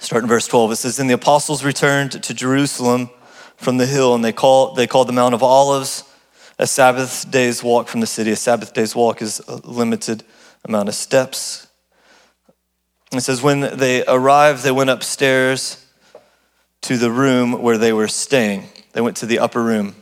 Start 0.00 0.24
in 0.24 0.28
verse 0.28 0.48
12. 0.48 0.72
It 0.72 0.76
says, 0.76 0.96
Then 0.96 1.06
the 1.06 1.14
apostles 1.14 1.64
returned 1.64 2.22
to 2.24 2.34
Jerusalem 2.34 3.08
from 3.56 3.78
the 3.78 3.86
hill, 3.86 4.14
and 4.14 4.24
they, 4.24 4.32
call, 4.32 4.74
they 4.74 4.88
called 4.88 5.08
the 5.08 5.12
Mount 5.12 5.32
of 5.32 5.42
Olives 5.42 6.02
a 6.58 6.66
Sabbath 6.66 7.30
day's 7.30 7.62
walk 7.62 7.88
from 7.88 8.00
the 8.00 8.06
city. 8.06 8.32
A 8.32 8.36
Sabbath 8.36 8.74
day's 8.74 8.94
walk 8.94 9.22
is 9.22 9.40
a 9.48 9.56
limited 9.66 10.24
amount 10.64 10.88
of 10.88 10.94
steps. 10.94 11.68
It 13.12 13.20
says, 13.20 13.42
when 13.42 13.60
they 13.60 14.04
arrived, 14.06 14.64
they 14.64 14.70
went 14.72 14.90
upstairs 14.90 15.83
to 16.84 16.98
the 16.98 17.10
room 17.10 17.62
where 17.62 17.78
they 17.78 17.94
were 17.94 18.08
staying. 18.08 18.68
They 18.92 19.00
went 19.00 19.16
to 19.18 19.26
the 19.26 19.38
upper 19.38 19.62
room. 19.62 19.94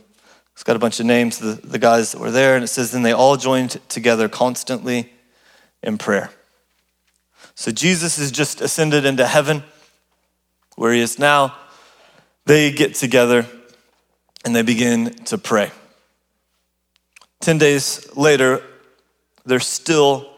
It's 0.53 0.65
got 0.65 0.75
a 0.75 0.81
bunch 0.81 0.99
of 0.99 1.07
names 1.07 1.39
the, 1.39 1.53
the 1.53 1.79
guys 1.79 2.11
that 2.11 2.21
were 2.21 2.33
there, 2.33 2.57
and 2.57 2.65
it 2.65 2.69
says, 2.69 2.91
then 2.91 3.03
they 3.03 3.13
all 3.13 3.37
joined 3.37 3.81
together 3.89 4.29
constantly 4.29 5.13
in 5.81 5.97
prayer. 5.97 6.31
So 7.55 7.71
Jesus 7.71 8.19
has 8.19 8.33
just 8.33 8.61
ascended 8.61 9.05
into 9.05 9.25
heaven 9.25 9.63
where 10.75 10.93
he 10.93 11.01
is 11.01 11.21
now. 11.21 11.55
They 12.47 12.73
get 12.73 12.97
together 12.97 13.47
and 14.45 14.57
they 14.57 14.63
begin 14.63 15.15
to 15.27 15.39
pray. 15.39 15.71
10 17.43 17.59
days 17.59 18.09
later, 18.17 18.61
they're 19.45 19.61
still 19.61 20.33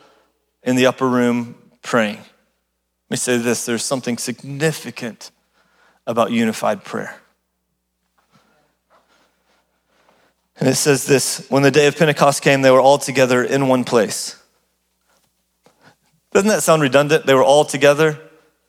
in 0.62 0.76
the 0.76 0.86
upper 0.86 1.08
room 1.08 1.54
praying 1.82 2.16
Let 2.16 3.10
me 3.10 3.16
say 3.16 3.38
this 3.38 3.64
there's 3.64 3.84
something 3.84 4.18
significant 4.18 5.30
about 6.06 6.30
unified 6.30 6.84
prayer. 6.84 7.16
And 10.58 10.68
it 10.68 10.76
says 10.76 11.06
this 11.06 11.46
when 11.50 11.62
the 11.62 11.70
day 11.70 11.86
of 11.86 11.96
Pentecost 11.96 12.42
came, 12.42 12.62
they 12.62 12.70
were 12.70 12.80
all 12.80 12.98
together 12.98 13.42
in 13.42 13.68
one 13.68 13.84
place. 13.84 14.40
Doesn't 16.32 16.48
that 16.48 16.62
sound 16.62 16.82
redundant? 16.82 17.26
They 17.26 17.34
were 17.34 17.44
all 17.44 17.64
together 17.64 18.18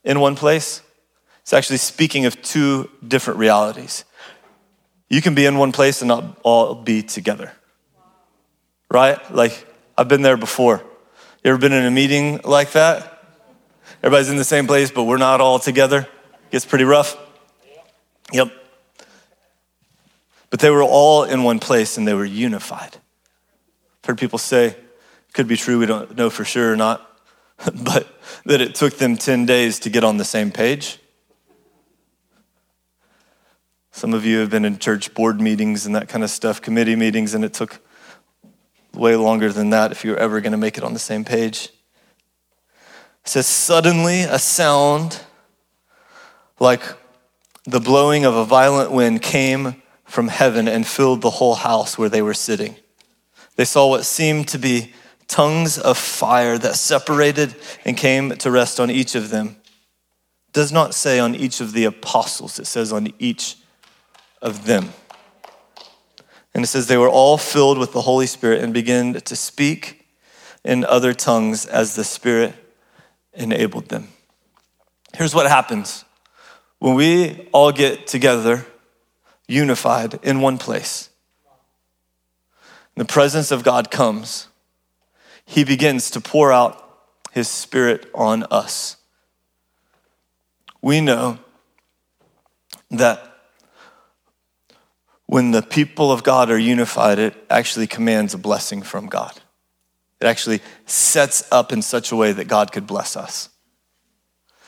in 0.03 0.19
one 0.19 0.35
place. 0.35 0.81
It's 1.41 1.53
actually 1.53 1.77
speaking 1.77 2.25
of 2.25 2.41
two 2.41 2.89
different 3.07 3.39
realities. 3.39 4.03
You 5.09 5.21
can 5.21 5.35
be 5.35 5.45
in 5.45 5.57
one 5.57 5.71
place 5.71 6.01
and 6.01 6.07
not 6.07 6.39
all 6.43 6.75
be 6.75 7.03
together. 7.03 7.51
Right? 8.89 9.19
Like, 9.33 9.67
I've 9.97 10.07
been 10.07 10.21
there 10.21 10.37
before. 10.37 10.83
You 11.43 11.51
ever 11.51 11.57
been 11.57 11.73
in 11.73 11.85
a 11.85 11.91
meeting 11.91 12.39
like 12.43 12.71
that? 12.71 13.23
Everybody's 14.03 14.29
in 14.29 14.37
the 14.37 14.43
same 14.43 14.67
place, 14.67 14.91
but 14.91 15.03
we're 15.03 15.17
not 15.17 15.41
all 15.41 15.59
together. 15.59 16.07
Gets 16.51 16.65
pretty 16.65 16.85
rough. 16.85 17.17
Yep. 18.31 18.51
But 20.49 20.59
they 20.59 20.69
were 20.69 20.83
all 20.83 21.23
in 21.23 21.43
one 21.43 21.59
place 21.59 21.97
and 21.97 22.07
they 22.07 22.13
were 22.13 22.25
unified. 22.25 22.97
I've 24.03 24.07
heard 24.07 24.17
people 24.17 24.39
say, 24.39 24.75
could 25.33 25.47
be 25.47 25.57
true, 25.57 25.79
we 25.79 25.85
don't 25.85 26.15
know 26.15 26.29
for 26.29 26.45
sure 26.45 26.71
or 26.71 26.77
not, 26.77 27.19
but 27.83 28.07
that 28.45 28.61
it 28.61 28.75
took 28.75 28.97
them 28.97 29.17
10 29.17 29.45
days 29.45 29.79
to 29.79 29.89
get 29.89 30.03
on 30.03 30.17
the 30.17 30.25
same 30.25 30.51
page. 30.51 30.99
Some 33.91 34.13
of 34.13 34.25
you 34.25 34.39
have 34.39 34.49
been 34.49 34.65
in 34.65 34.77
church 34.77 35.13
board 35.13 35.39
meetings 35.39 35.85
and 35.85 35.95
that 35.95 36.09
kind 36.09 36.23
of 36.23 36.29
stuff, 36.29 36.61
committee 36.61 36.95
meetings, 36.95 37.33
and 37.33 37.45
it 37.45 37.53
took 37.53 37.79
way 38.93 39.15
longer 39.15 39.51
than 39.51 39.69
that 39.69 39.91
if 39.91 40.03
you're 40.03 40.17
ever 40.17 40.41
going 40.41 40.51
to 40.51 40.57
make 40.57 40.77
it 40.77 40.83
on 40.83 40.93
the 40.93 40.99
same 40.99 41.23
page. 41.23 41.69
It 43.23 43.29
says, 43.29 43.47
Suddenly 43.47 44.21
a 44.23 44.38
sound 44.38 45.21
like 46.59 46.81
the 47.65 47.80
blowing 47.80 48.25
of 48.25 48.36
a 48.36 48.45
violent 48.45 48.91
wind 48.91 49.21
came 49.21 49.82
from 50.06 50.28
heaven 50.28 50.67
and 50.67 50.86
filled 50.86 51.21
the 51.21 51.32
whole 51.32 51.56
house 51.56 51.97
where 51.97 52.10
they 52.10 52.21
were 52.21 52.34
sitting. 52.34 52.75
They 53.56 53.65
saw 53.65 53.89
what 53.89 54.06
seemed 54.06 54.47
to 54.49 54.60
be 54.60 54.93
tongues 55.28 55.78
of 55.78 55.97
fire 55.97 56.58
that 56.58 56.75
separated 56.75 57.56
and 57.84 57.97
came 57.97 58.30
to 58.38 58.51
rest 58.51 58.80
on 58.80 58.91
each 58.91 59.15
of 59.15 59.30
them. 59.30 59.58
It 60.47 60.54
does 60.54 60.71
not 60.71 60.93
say 60.93 61.19
on 61.19 61.34
each 61.34 61.60
of 61.60 61.73
the 61.73 61.86
apostles, 61.86 62.60
it 62.60 62.67
says 62.67 62.93
on 62.93 63.12
each 63.17 63.58
of 64.41 64.65
them. 64.65 64.93
And 66.54 66.63
it 66.63 66.67
says 66.67 66.88
they 66.88 66.97
were 66.97 67.10
all 67.10 67.38
filled 67.38 67.78
with 67.78 67.91
the 67.91 68.01
Holy 68.01 68.28
Spirit 68.28 68.63
and 68.63 68.73
began 68.73 69.13
to 69.13 69.36
speak 69.36 70.06
in 70.63 70.86
other 70.86 71.13
tongues 71.13 71.65
as 71.65 71.95
the 71.95 72.04
Spirit 72.04 72.54
enabled 73.34 73.89
them. 73.89 74.08
Here's 75.13 75.36
what 75.36 75.47
happens 75.47 76.04
when 76.79 76.95
we 76.95 77.47
all 77.51 77.71
get 77.71 78.07
together, 78.07 78.65
unified 79.47 80.19
in 80.23 80.41
one 80.41 80.57
place. 80.57 81.09
The 82.95 83.05
presence 83.05 83.51
of 83.51 83.63
God 83.63 83.91
comes. 83.91 84.47
He 85.45 85.63
begins 85.63 86.09
to 86.11 86.21
pour 86.21 86.51
out 86.51 86.81
his 87.31 87.47
spirit 87.47 88.09
on 88.13 88.43
us. 88.43 88.97
We 90.81 91.01
know 91.01 91.39
that 92.91 93.35
when 95.25 95.51
the 95.51 95.61
people 95.61 96.11
of 96.11 96.23
God 96.23 96.49
are 96.49 96.57
unified, 96.57 97.19
it 97.19 97.35
actually 97.49 97.88
commands 97.88 98.33
a 98.33 98.38
blessing 98.38 98.81
from 98.83 99.07
God. 99.07 99.41
It 100.21 100.27
actually 100.27 100.61
sets 100.85 101.51
up 101.51 101.73
in 101.73 101.81
such 101.81 102.11
a 102.11 102.15
way 102.15 102.31
that 102.31 102.47
God 102.47 102.71
could 102.71 102.88
bless 102.88 103.17
us. 103.17 103.49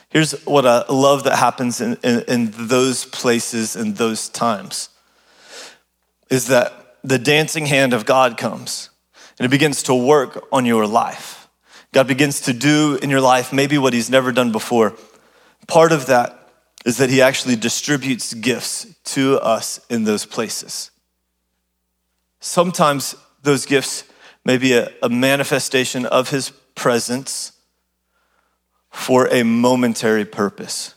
Here's 0.10 0.32
what 0.46 0.66
I 0.66 0.86
love 0.90 1.24
that 1.26 1.38
happens 1.38 1.82
in, 1.82 1.98
in, 2.04 2.24
in 2.28 2.54
those 2.56 3.06
places 3.06 3.76
and 3.76 3.96
those 3.98 4.30
times 4.30 4.90
is 6.30 6.48
that 6.48 6.98
the 7.04 7.20
dancing 7.20 7.66
hand 7.66 7.94
of 7.94 8.06
God 8.06 8.38
comes 8.38 8.90
and 9.38 9.46
it 9.46 9.50
begins 9.50 9.84
to 9.84 9.96
work 9.96 10.46
on 10.52 10.66
your 10.66 10.88
life. 10.88 11.48
God 11.94 12.08
begins 12.08 12.42
to 12.42 12.54
do 12.54 12.98
in 13.02 13.10
your 13.10 13.22
life 13.22 13.54
maybe 13.54 13.78
what 13.78 13.94
He's 13.94 14.10
never 14.10 14.32
done 14.32 14.52
before. 14.52 14.96
Part 15.68 15.92
of 15.92 16.08
that 16.08 16.52
is 16.86 16.98
that 16.98 17.10
He 17.10 17.22
actually 17.22 17.56
distributes 17.56 18.34
gifts 18.34 18.88
to 19.06 19.40
us 19.40 19.80
in 19.90 20.04
those 20.04 20.26
places. 20.26 20.92
Sometimes 22.40 23.16
those 23.44 23.66
gifts 23.66 24.04
may 24.46 24.58
be 24.58 24.74
a, 24.74 24.92
a 25.02 25.10
manifestation 25.10 26.06
of 26.06 26.30
His 26.30 26.50
presence 26.76 27.54
for 28.98 29.28
a 29.28 29.44
momentary 29.44 30.26
purpose. 30.26 30.96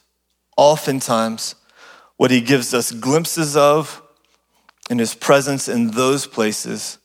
Oftentimes, 0.56 1.54
what 2.16 2.30
He 2.30 2.40
gives 2.40 2.72
us 2.72 2.92
glimpses 2.92 3.56
of 3.56 4.02
in 4.88 4.98
His 4.98 5.14
presence 5.14 5.68
in 5.68 5.92
those 5.92 6.26
places 6.26 6.98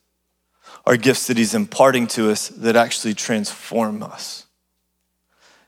are 0.85 0.95
gifts 0.95 1.27
that 1.27 1.37
He's 1.37 1.53
imparting 1.53 2.07
to 2.07 2.31
us 2.31 2.47
that 2.47 2.77
actually 2.77 3.13
transform 3.13 4.01
us. 4.01 4.45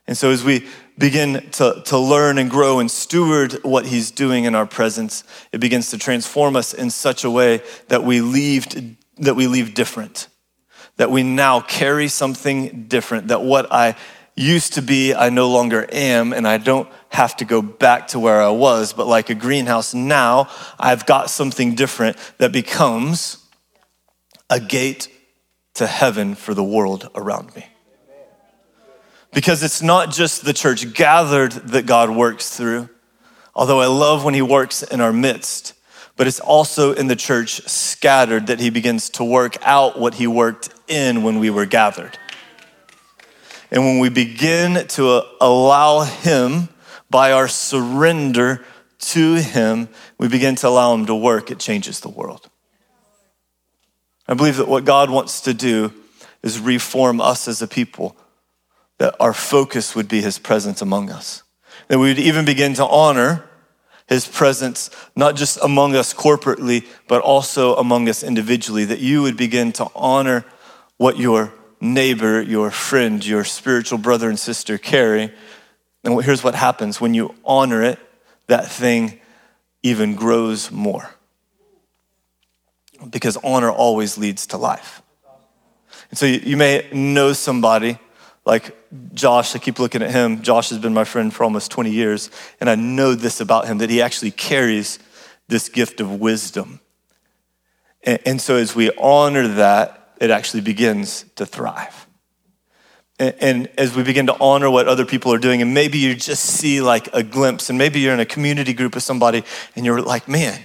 And 0.06 0.16
so, 0.16 0.30
as 0.30 0.42
we 0.42 0.66
begin 0.96 1.48
to, 1.52 1.82
to 1.84 1.98
learn 1.98 2.38
and 2.38 2.50
grow 2.50 2.80
and 2.80 2.90
steward 2.90 3.52
what 3.62 3.86
He's 3.86 4.10
doing 4.10 4.44
in 4.44 4.54
our 4.54 4.66
presence, 4.66 5.24
it 5.52 5.60
begins 5.60 5.90
to 5.90 5.98
transform 5.98 6.56
us 6.56 6.72
in 6.72 6.88
such 6.88 7.22
a 7.22 7.30
way 7.30 7.60
that 7.88 8.02
we 8.02 8.22
leave, 8.22 8.66
that 9.18 9.34
we 9.34 9.46
leave 9.46 9.74
different, 9.74 10.26
that 10.96 11.10
we 11.10 11.22
now 11.22 11.60
carry 11.60 12.08
something 12.08 12.84
different, 12.88 13.28
that 13.28 13.42
what 13.42 13.70
I 13.70 13.94
used 14.38 14.74
to 14.74 14.82
be, 14.82 15.14
I 15.14 15.30
no 15.30 15.50
longer 15.50 15.86
am, 15.90 16.32
and 16.32 16.46
I 16.46 16.58
don't 16.58 16.88
have 17.10 17.36
to 17.38 17.44
go 17.44 17.60
back 17.60 18.08
to 18.08 18.18
where 18.18 18.40
I 18.40 18.50
was, 18.50 18.92
but 18.92 19.06
like 19.06 19.30
a 19.30 19.34
greenhouse, 19.34 19.94
now 19.94 20.48
I've 20.78 21.06
got 21.06 21.30
something 21.30 21.74
different 21.74 22.16
that 22.38 22.52
becomes 22.52 23.38
a 24.48 24.60
gate 24.60 25.08
to 25.74 25.86
heaven 25.86 26.34
for 26.34 26.54
the 26.54 26.64
world 26.64 27.08
around 27.14 27.54
me. 27.54 27.66
Because 29.32 29.62
it's 29.62 29.82
not 29.82 30.10
just 30.10 30.44
the 30.44 30.52
church 30.52 30.94
gathered 30.94 31.52
that 31.52 31.86
God 31.86 32.10
works 32.10 32.56
through, 32.56 32.88
although 33.54 33.80
I 33.80 33.86
love 33.86 34.24
when 34.24 34.34
He 34.34 34.42
works 34.42 34.82
in 34.82 35.00
our 35.00 35.12
midst, 35.12 35.74
but 36.16 36.26
it's 36.26 36.40
also 36.40 36.92
in 36.92 37.06
the 37.06 37.16
church 37.16 37.60
scattered 37.68 38.46
that 38.46 38.60
He 38.60 38.70
begins 38.70 39.10
to 39.10 39.24
work 39.24 39.56
out 39.62 39.98
what 39.98 40.14
He 40.14 40.26
worked 40.26 40.70
in 40.88 41.22
when 41.22 41.38
we 41.38 41.50
were 41.50 41.66
gathered. 41.66 42.18
And 43.70 43.84
when 43.84 43.98
we 43.98 44.08
begin 44.08 44.86
to 44.88 45.08
uh, 45.08 45.28
allow 45.40 46.00
Him, 46.00 46.68
by 47.10 47.32
our 47.32 47.48
surrender 47.48 48.64
to 48.98 49.34
Him, 49.34 49.88
we 50.18 50.28
begin 50.28 50.54
to 50.56 50.68
allow 50.68 50.94
Him 50.94 51.06
to 51.06 51.14
work, 51.14 51.50
it 51.50 51.58
changes 51.58 52.00
the 52.00 52.08
world. 52.08 52.48
I 54.26 54.34
believe 54.34 54.56
that 54.56 54.68
what 54.68 54.84
God 54.84 55.10
wants 55.10 55.40
to 55.42 55.54
do 55.54 55.92
is 56.42 56.60
reform 56.60 57.20
us 57.20 57.48
as 57.48 57.62
a 57.62 57.66
people, 57.66 58.16
that 58.98 59.14
our 59.18 59.32
focus 59.32 59.94
would 59.94 60.08
be 60.08 60.20
His 60.20 60.38
presence 60.38 60.82
among 60.82 61.10
us. 61.10 61.42
That 61.88 61.98
we 61.98 62.08
would 62.08 62.18
even 62.18 62.44
begin 62.44 62.74
to 62.74 62.86
honor 62.86 63.48
His 64.06 64.26
presence, 64.26 64.90
not 65.16 65.36
just 65.36 65.58
among 65.62 65.94
us 65.94 66.12
corporately, 66.12 66.86
but 67.06 67.22
also 67.22 67.74
among 67.76 68.08
us 68.08 68.22
individually. 68.22 68.84
That 68.84 69.00
you 69.00 69.22
would 69.22 69.36
begin 69.36 69.72
to 69.72 69.88
honor 69.94 70.44
what 70.98 71.18
your 71.18 71.52
neighbor, 71.80 72.40
your 72.42 72.70
friend, 72.70 73.24
your 73.24 73.44
spiritual 73.44 73.98
brother 73.98 74.28
and 74.28 74.38
sister 74.38 74.78
carry. 74.78 75.32
And 76.04 76.22
here's 76.24 76.42
what 76.42 76.54
happens 76.54 77.00
when 77.00 77.14
you 77.14 77.34
honor 77.44 77.82
it, 77.82 77.98
that 78.46 78.70
thing 78.70 79.20
even 79.82 80.14
grows 80.14 80.70
more 80.70 81.10
because 83.10 83.36
honor 83.38 83.70
always 83.70 84.18
leads 84.18 84.48
to 84.48 84.56
life. 84.56 85.02
And 86.10 86.18
so 86.18 86.26
you, 86.26 86.56
may 86.56 86.88
know 86.92 87.32
somebody 87.32 87.98
like 88.44 88.74
Josh. 89.14 89.54
I 89.54 89.58
keep 89.58 89.78
looking 89.78 90.02
at 90.02 90.10
him. 90.10 90.42
Josh 90.42 90.70
has 90.70 90.78
been 90.78 90.94
my 90.94 91.04
friend 91.04 91.32
for 91.32 91.44
almost 91.44 91.70
20 91.70 91.90
years, 91.90 92.30
and 92.60 92.70
I 92.70 92.74
know 92.74 93.14
this 93.14 93.40
about 93.40 93.66
him 93.66 93.78
that 93.78 93.90
he 93.90 94.00
actually 94.00 94.30
carries 94.30 94.98
this 95.48 95.68
gift 95.68 96.00
of 96.00 96.20
wisdom. 96.20 96.80
And, 98.02 98.18
and 98.24 98.40
so 98.40 98.56
as 98.56 98.74
we 98.74 98.90
honor 98.98 99.46
that, 99.48 100.07
it 100.20 100.30
actually 100.30 100.60
begins 100.60 101.24
to 101.36 101.46
thrive. 101.46 102.06
And, 103.18 103.34
and 103.40 103.70
as 103.78 103.96
we 103.96 104.02
begin 104.02 104.26
to 104.26 104.36
honor 104.40 104.70
what 104.70 104.88
other 104.88 105.04
people 105.04 105.32
are 105.32 105.38
doing, 105.38 105.62
and 105.62 105.74
maybe 105.74 105.98
you 105.98 106.14
just 106.14 106.44
see 106.44 106.80
like 106.80 107.08
a 107.12 107.22
glimpse, 107.22 107.68
and 107.68 107.78
maybe 107.78 108.00
you're 108.00 108.14
in 108.14 108.20
a 108.20 108.26
community 108.26 108.72
group 108.72 108.94
with 108.94 109.04
somebody, 109.04 109.44
and 109.74 109.84
you're 109.84 110.00
like, 110.00 110.28
man, 110.28 110.60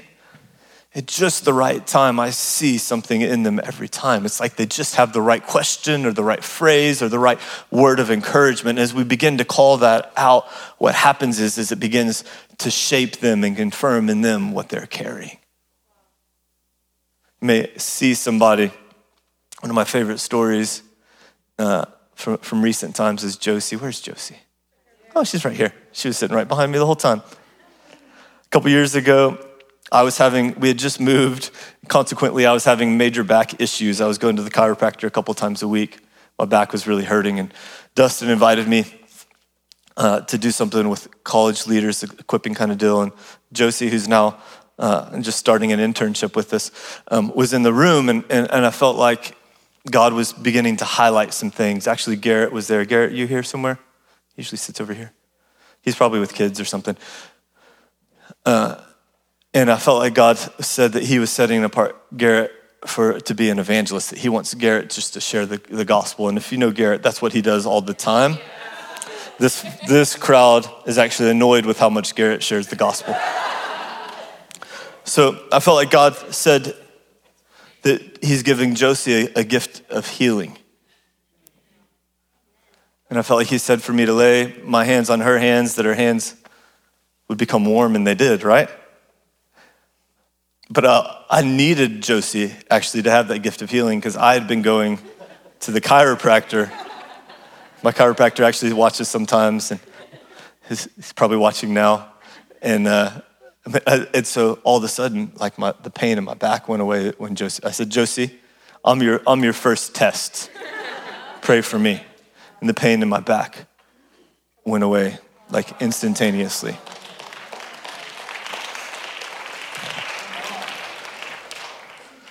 at 0.96 1.08
just 1.08 1.44
the 1.44 1.54
right 1.54 1.86
time, 1.88 2.20
I 2.20 2.30
see 2.30 2.78
something 2.78 3.22
in 3.22 3.42
them 3.42 3.60
every 3.64 3.88
time. 3.88 4.26
It's 4.26 4.40
like 4.40 4.58
they 4.58 4.68
just 4.68 4.94
have 4.96 5.12
the 5.12 5.22
right 5.22 5.44
question 5.44 6.06
or 6.06 6.12
the 6.12 6.24
right 6.24 6.44
phrase 6.44 7.02
or 7.02 7.10
the 7.10 7.18
right 7.18 7.40
word 7.72 8.00
of 8.00 8.12
encouragement. 8.12 8.78
As 8.78 8.94
we 8.94 9.04
begin 9.04 9.40
to 9.40 9.46
call 9.46 9.78
that 9.78 10.14
out, 10.16 10.48
what 10.78 10.94
happens 10.94 11.40
is, 11.40 11.58
is 11.58 11.72
it 11.72 11.80
begins 11.80 12.24
to 12.60 12.70
shape 12.70 13.18
them 13.18 13.44
and 13.44 13.58
confirm 13.58 14.08
in 14.08 14.22
them 14.22 14.52
what 14.52 14.70
they're 14.70 14.86
carrying. 14.86 15.38
You 17.42 17.48
may 17.48 17.72
see 17.78 18.14
somebody, 18.14 18.72
one 19.64 19.70
of 19.70 19.76
my 19.76 19.86
favorite 19.86 20.18
stories 20.18 20.84
uh, 21.58 21.86
from, 22.16 22.38
from 22.40 22.62
recent 22.62 22.98
times 22.98 23.24
is 23.24 23.38
Josie. 23.38 23.78
Where's 23.78 24.02
Josie? 24.02 24.36
Oh, 25.16 25.24
she's 25.24 25.46
right 25.46 25.56
here. 25.56 25.74
She 25.94 26.10
was 26.10 26.18
sitting 26.18 26.36
right 26.36 26.50
behind 26.50 26.70
me 26.70 26.80
the 26.80 26.86
whole 26.86 26.98
time. 26.98 27.22
A 27.94 28.50
couple 28.50 28.70
years 28.70 28.94
ago, 28.94 29.38
I 29.90 30.04
was 30.04 30.18
having, 30.18 30.60
we 30.60 30.68
had 30.68 30.78
just 30.78 31.00
moved. 31.00 31.50
Consequently, 31.88 32.46
I 32.46 32.52
was 32.52 32.66
having 32.66 32.98
major 32.98 33.24
back 33.24 33.62
issues. 33.62 34.02
I 34.02 34.06
was 34.06 34.18
going 34.18 34.36
to 34.36 34.42
the 34.42 34.52
chiropractor 34.52 35.06
a 35.06 35.10
couple 35.10 35.34
times 35.34 35.64
a 35.64 35.68
week. 35.70 36.00
My 36.38 36.44
back 36.44 36.74
was 36.74 36.86
really 36.86 37.06
hurting, 37.06 37.40
and 37.40 37.54
Dustin 37.96 38.30
invited 38.30 38.68
me 38.68 38.84
uh, 39.96 40.20
to 40.22 40.38
do 40.38 40.52
something 40.52 40.90
with 40.90 41.24
college 41.24 41.68
leaders, 41.68 42.04
equipping 42.04 42.54
kind 42.54 42.70
of 42.70 42.78
deal. 42.78 43.02
And 43.02 43.14
Josie, 43.54 43.88
who's 43.88 44.10
now 44.10 44.40
uh, 44.78 45.18
just 45.22 45.40
starting 45.40 45.72
an 45.72 45.80
internship 45.80 46.36
with 46.36 46.54
us, 46.54 46.70
um, 47.08 47.32
was 47.34 47.54
in 47.54 47.64
the 47.64 47.72
room, 47.72 48.10
and, 48.10 48.26
and, 48.30 48.52
and 48.52 48.66
I 48.66 48.70
felt 48.70 48.98
like 48.98 49.38
God 49.90 50.14
was 50.14 50.32
beginning 50.32 50.78
to 50.78 50.86
highlight 50.86 51.34
some 51.34 51.52
things. 51.52 51.88
Actually, 51.88 52.16
Garrett 52.16 52.52
was 52.52 52.68
there. 52.68 52.86
Garrett, 52.86 53.12
you 53.12 53.28
here 53.28 53.44
somewhere? 53.44 53.80
He 54.36 54.42
usually 54.42 54.58
sits 54.58 54.80
over 54.80 54.94
here. 54.94 55.12
He's 55.82 55.96
probably 55.96 56.20
with 56.20 56.34
kids 56.34 56.60
or 56.60 56.66
something. 56.66 56.96
Uh, 58.46 58.82
and 59.54 59.70
I 59.70 59.78
felt 59.78 60.00
like 60.00 60.14
God 60.14 60.38
said 60.38 60.94
that 60.94 61.04
He 61.04 61.20
was 61.20 61.30
setting 61.30 61.64
apart 61.64 61.96
Garrett 62.16 62.52
for 62.86 63.20
to 63.20 63.36
be 63.36 63.50
an 63.50 63.60
evangelist. 63.60 64.12
That 64.12 64.20
He 64.20 64.30
wants 64.30 64.54
Garrett 64.54 64.90
just 64.90 65.14
to 65.14 65.22
share 65.22 65.46
the, 65.46 65.58
the 65.58 65.86
gospel. 65.86 66.30
And 66.30 66.38
if 66.38 66.52
you 66.52 66.58
know 66.58 66.72
Garrett, 66.72 67.04
that's 67.04 67.22
what 67.22 67.34
he 67.34 67.42
does 67.42 67.66
all 67.66 67.82
the 67.82 67.94
time. 67.94 68.38
This 69.40 69.66
this 69.88 70.16
crowd 70.16 70.68
is 70.86 70.98
actually 70.98 71.32
annoyed 71.32 71.66
with 71.66 71.78
how 71.78 71.90
much 71.90 72.16
Garrett 72.16 72.42
shares 72.42 72.68
the 72.68 72.76
gospel. 72.76 73.16
So 75.04 75.38
I 75.52 75.60
felt 75.60 75.76
like 75.76 75.92
God 75.92 76.16
said 76.34 76.76
that 77.84 78.24
He's 78.24 78.44
giving 78.44 78.76
Josie 78.76 79.28
a, 79.28 79.40
a 79.40 79.44
gift 79.44 79.90
of 79.90 80.08
healing. 80.08 80.58
And 83.10 83.20
I 83.20 83.22
felt 83.22 83.40
like 83.40 83.48
He 83.48 83.58
said 83.58 83.82
for 83.82 83.94
me 83.94 84.06
to 84.06 84.14
lay 84.14 84.56
my 84.64 84.84
hands 84.84 85.10
on 85.10 85.22
her 85.22 85.38
hands, 85.38 85.76
that 85.76 85.86
her 85.86 85.94
hands 85.94 86.36
would 87.28 87.38
become 87.38 87.66
warm, 87.66 87.96
and 87.96 88.06
they 88.06 88.16
did, 88.16 88.44
right? 88.44 88.70
But 90.70 90.86
uh, 90.86 91.20
I 91.30 91.44
needed 91.44 92.02
Josie 92.02 92.54
actually 92.70 93.04
to 93.04 93.12
have 93.12 93.28
that 93.28 93.40
gift 93.40 93.62
of 93.62 93.70
healing 93.70 94.00
because 94.00 94.18
I 94.18 94.34
had 94.34 94.48
been 94.48 94.62
going 94.62 95.00
to 95.62 95.72
the 95.72 95.82
chiropractor. 95.82 96.72
My 97.84 97.92
chiropractor 97.92 98.44
actually 98.44 98.74
watches 98.74 99.08
sometimes, 99.10 99.72
and 99.72 99.80
he's, 100.68 100.88
probably 101.16 101.38
watching 101.38 101.74
now. 101.74 102.14
And, 102.62 102.88
uh, 102.88 103.22
Uh, 103.88 104.06
and 104.14 104.28
so 104.28 104.60
all 104.64 104.78
of 104.78 104.84
a 104.84 104.90
sudden, 104.90 105.32
like 105.36 105.58
my, 105.58 105.74
the 105.84 105.90
pain 105.90 106.18
in 106.18 106.24
my 106.24 106.34
back 106.34 106.68
went 106.68 106.82
away 106.82 107.12
when 107.18 107.34
Josie, 107.34 107.64
I 107.64 107.72
said, 107.72 107.90
Josie, 107.90 108.40
I'm 108.84 109.02
your, 109.02 109.22
I'm 109.26 109.44
your 109.44 109.54
first 109.54 109.96
test. 109.96 110.52
Pray 111.42 111.62
for 111.62 111.80
me. 111.80 112.02
And 112.60 112.70
the 112.70 112.74
pain 112.74 113.02
in 113.02 113.08
my 113.10 113.22
back 113.22 113.68
went 114.66 114.84
away 114.84 115.18
like 115.50 115.82
instantaneously. 115.82 116.78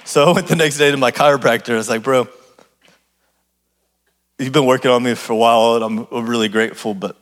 So 0.05 0.25
I 0.25 0.33
went 0.33 0.49
the 0.49 0.57
next 0.57 0.77
day 0.77 0.91
to 0.91 0.97
my 0.99 1.11
chiropractor. 1.11 1.73
I 1.73 1.77
was 1.77 1.89
like, 1.89 2.03
bro, 2.03 2.29
you've 4.39 4.53
been 4.53 4.67
working 4.67 4.91
on 4.91 5.03
me 5.03 5.15
for 5.15 5.33
a 5.33 5.37
while, 5.37 5.77
and 5.77 6.07
I'm 6.13 6.27
really 6.27 6.49
grateful, 6.51 6.93
but 6.93 7.17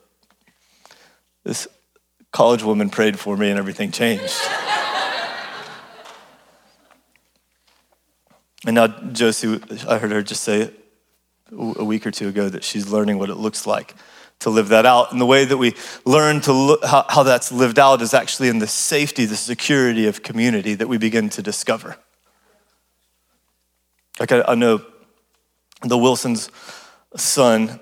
this 1.45 1.69
college 2.33 2.63
woman 2.63 2.91
prayed 2.91 3.19
for 3.19 3.37
me 3.37 3.51
and 3.51 3.59
everything 3.59 3.91
changed. 3.91 4.41
and 8.67 8.75
now 8.75 8.87
Josie, 8.87 9.61
I 9.89 9.99
heard 9.99 10.13
her 10.13 10.23
just 10.23 10.43
say 10.43 10.71
a 11.53 11.85
week 11.85 12.07
or 12.07 12.11
two 12.11 12.29
ago 12.29 12.49
that 12.49 12.63
she's 12.63 12.89
learning 12.89 13.19
what 13.19 13.31
it 13.31 13.37
looks 13.37 13.67
like 13.67 13.95
to 14.41 14.51
live 14.51 14.69
that 14.69 14.87
out. 14.87 15.13
And 15.13 15.21
the 15.21 15.27
way 15.27 15.45
that 15.45 15.57
we 15.57 15.75
learn 16.05 16.41
to 16.43 16.53
look, 16.53 16.85
how, 16.85 17.05
how 17.09 17.23
that's 17.23 17.53
lived 17.53 17.79
out 17.79 18.03
is 18.03 18.15
actually 18.15 18.49
in 18.49 18.59
the 18.59 18.67
safety, 18.67 19.25
the 19.25 19.37
security 19.37 20.07
of 20.07 20.23
community 20.23 20.75
that 20.75 20.89
we 20.89 20.99
begin 20.99 21.29
to 21.31 21.43
discover. 21.43 21.97
Like 24.19 24.33
I, 24.33 24.43
I 24.49 24.55
know 24.55 24.85
the 25.83 25.99
Wilson's 25.99 26.51
son 27.17 27.81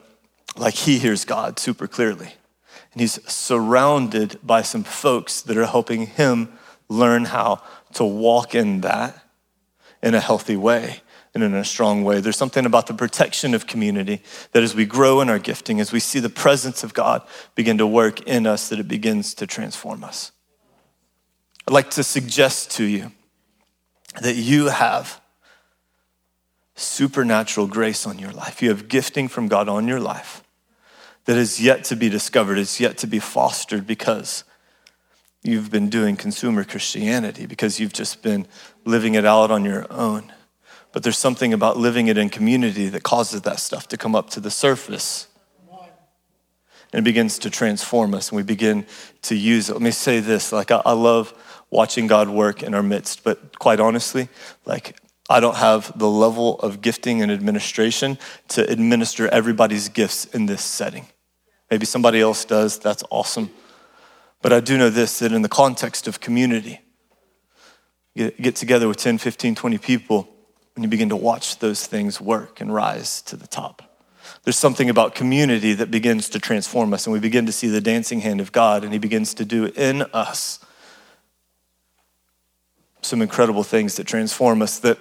like 0.57 0.75
he 0.75 0.99
hears 0.99 1.25
God 1.25 1.59
super 1.59 1.87
clearly. 1.87 2.35
And 2.99 3.03
he's 3.03 3.25
surrounded 3.31 4.41
by 4.43 4.63
some 4.63 4.83
folks 4.83 5.41
that 5.43 5.57
are 5.57 5.67
helping 5.67 6.07
him 6.07 6.59
learn 6.89 7.27
how 7.27 7.63
to 7.93 8.05
walk 8.05 8.57
in 8.57 8.81
that 8.81 9.25
in 10.03 10.17
a 10.17 10.21
healthy 10.21 10.57
way 10.57 11.03
and 11.33 11.45
in 11.45 11.55
a 11.55 11.65
strong 11.65 12.03
way. 12.03 12.21
There's 12.21 12.37
something 12.37 12.67
about 12.67 12.89
the 12.89 12.95
protection 12.95 13.55
of 13.55 13.69
community 13.69 14.21
that 14.51 14.65
as 14.65 14.75
we 14.75 14.85
grow 14.85 15.21
in 15.21 15.31
our 15.31 15.39
gifting, 15.39 15.79
as 15.79 15.93
we 15.93 16.01
see 16.01 16.19
the 16.19 16.29
presence 16.29 16.83
of 16.83 16.93
God 16.93 17.23
begin 17.55 17.79
to 17.79 17.87
work 17.87 18.23
in 18.23 18.49
us, 18.49 18.69
that 18.69 18.81
it 18.81 18.89
begins 18.89 19.33
to 19.35 19.47
transform 19.47 20.03
us. 20.03 20.33
I'd 21.69 21.75
like 21.75 21.91
to 21.91 22.03
suggest 22.03 22.73
to 22.79 22.85
you 22.85 23.13
that 24.21 24.35
you 24.35 24.71
have 24.71 25.21
supernatural 26.75 27.69
grace 27.69 28.09
on 28.09 28.19
your 28.19 28.33
life. 28.33 28.61
You 28.61 28.71
have 28.71 28.89
gifting 28.89 29.29
from 29.29 29.47
God 29.47 29.69
on 29.69 29.87
your 29.87 30.01
life 30.01 30.43
that 31.29 31.37
is 31.37 31.61
yet 31.61 31.85
to 31.85 31.95
be 31.95 32.09
discovered, 32.09 32.57
is 32.57 32.81
yet 32.81 32.97
to 32.97 33.07
be 33.07 33.19
fostered 33.19 33.87
because 33.87 34.45
you've 35.43 35.71
been 35.71 35.91
doing 35.91 36.17
consumer 36.17 36.65
Christianity, 36.65 37.45
because 37.45 37.79
you've 37.79 37.93
just 37.93 38.23
been 38.23 38.47
living 38.87 39.15
it 39.15 39.27
out 39.27 39.51
on 39.51 39.63
your 39.63 39.85
own. 39.93 40.33
But 40.91 41.03
there's 41.03 41.19
something 41.19 41.53
about 41.53 41.77
living 41.77 42.07
it 42.07 42.17
in 42.17 42.31
community 42.31 42.89
that 42.89 43.03
causes 43.03 43.43
that 43.43 43.61
stuff 43.61 43.89
to 43.89 43.99
come 43.99 44.15
up 44.15 44.31
to 44.31 44.41
the 44.41 44.51
surface. 44.51 45.29
And 46.95 47.01
it 47.01 47.03
begins 47.03 47.39
to 47.41 47.51
transform 47.51 48.15
us, 48.15 48.31
and 48.31 48.37
we 48.37 48.43
begin 48.43 48.87
to 49.21 49.35
use 49.35 49.69
it. 49.69 49.75
Let 49.75 49.83
me 49.83 49.91
say 49.91 50.21
this 50.21 50.51
like, 50.51 50.71
I, 50.71 50.81
I 50.87 50.93
love 50.93 51.35
watching 51.69 52.07
God 52.07 52.31
work 52.31 52.63
in 52.63 52.75
our 52.75 52.83
midst, 52.83 53.23
but 53.23 53.59
quite 53.59 53.81
honestly, 53.81 54.31
like, 54.65 54.97
I 55.29 55.41
don't 55.41 55.57
have 55.57 55.93
the 55.99 56.09
level 56.09 56.59
of 56.61 56.81
gifting 56.81 57.21
and 57.21 57.31
administration 57.31 58.17
to 58.49 58.67
administer 58.67 59.29
everybody's 59.29 59.91
gifts 59.91 60.25
in 60.25 60.47
this 60.47 60.65
setting. 60.65 61.07
Maybe 61.71 61.87
somebody 61.87 62.21
else 62.21 62.45
does, 62.45 62.79
that's 62.79 63.05
awesome. 63.11 63.51
But 64.41 64.53
I 64.53 64.61
do 64.61 64.79
know 64.79 64.91
this 64.91 65.19
that 65.19 65.33
in 65.33 65.43
the 65.43 65.49
context 65.49 66.09
of 66.09 66.21
community, 66.21 66.81
you 68.15 68.31
get 68.31 68.57
together 68.57 68.89
with 68.89 68.97
10, 68.97 69.19
15, 69.19 69.55
20 69.55 69.79
people, 69.79 70.29
when 70.75 70.83
you 70.83 70.89
begin 70.89 71.09
to 71.09 71.17
watch 71.17 71.59
those 71.59 71.87
things 71.87 72.21
work 72.21 72.61
and 72.61 72.73
rise 72.73 73.21
to 73.23 73.37
the 73.37 73.47
top. 73.47 73.83
There's 74.45 74.57
something 74.57 74.89
about 74.89 75.15
community 75.15 75.75
that 75.75 75.91
begins 75.91 76.29
to 76.31 76.39
transform 76.39 76.95
us, 76.95 77.07
and 77.07 77.13
we 77.13 77.21
begin 77.21 77.47
to 77.47 77.53
see 77.53 77.69
the 77.69 77.81
dancing 77.81 78.21
hand 78.21 78.41
of 78.41 78.53
God, 78.53 78.85
and 78.85 78.93
He 78.93 78.99
begins 78.99 79.35
to 79.35 79.45
do 79.45 79.67
in 79.67 80.03
us 80.13 80.61
some 83.03 83.23
incredible 83.23 83.63
things 83.63 83.97
that 83.97 84.07
transform 84.07 84.63
us. 84.63 84.79
That, 84.79 84.99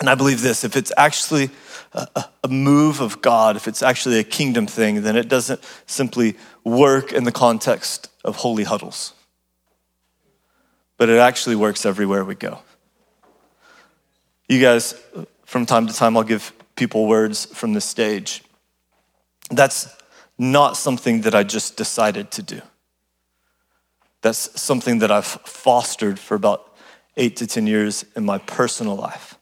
and 0.00 0.08
I 0.08 0.14
believe 0.14 0.42
this 0.42 0.64
if 0.64 0.76
it's 0.76 0.92
actually 0.96 1.50
a, 1.92 2.48
move 2.48 3.00
of 3.00 3.20
God, 3.20 3.56
if 3.56 3.68
it's 3.68 3.82
actually 3.82 4.18
a 4.18 4.24
kingdom 4.24 4.66
thing, 4.66 5.02
then 5.02 5.16
it 5.16 5.28
doesn't 5.28 5.60
simply 5.86 6.36
work 6.64 7.12
in 7.12 7.24
the 7.24 7.32
context 7.32 8.10
of 8.24 8.36
holy 8.36 8.64
huddles, 8.64 9.12
but 10.96 11.08
it 11.08 11.18
actually 11.18 11.56
works 11.56 11.84
everywhere 11.84 12.24
we 12.24 12.34
go. 12.34 12.60
You 14.48 14.60
guys, 14.60 14.94
from 15.44 15.66
time 15.66 15.86
to 15.86 15.92
time, 15.92 16.16
I'll 16.16 16.22
give 16.22 16.52
people 16.74 17.06
words 17.06 17.44
from 17.46 17.74
the 17.74 17.80
stage. 17.80 18.42
That's 19.50 19.94
not 20.38 20.76
something 20.76 21.22
that 21.22 21.34
I 21.34 21.42
just 21.42 21.76
decided 21.76 22.30
to 22.32 22.42
do. 22.42 22.62
That's 24.22 24.60
something 24.60 25.00
that 25.00 25.10
I've 25.10 25.26
fostered 25.26 26.18
for 26.18 26.34
about 26.34 26.76
eight 27.16 27.36
to 27.36 27.46
10 27.46 27.66
years 27.66 28.04
in 28.16 28.24
my 28.24 28.38
personal 28.38 28.96
life. 28.96 29.37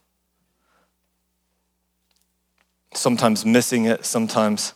Sometimes 2.97 3.45
missing 3.45 3.85
it, 3.85 4.05
sometimes 4.05 4.73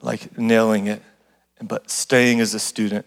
like 0.00 0.38
nailing 0.38 0.86
it, 0.86 1.02
but 1.60 1.90
staying 1.90 2.40
as 2.40 2.54
a 2.54 2.60
student 2.60 3.06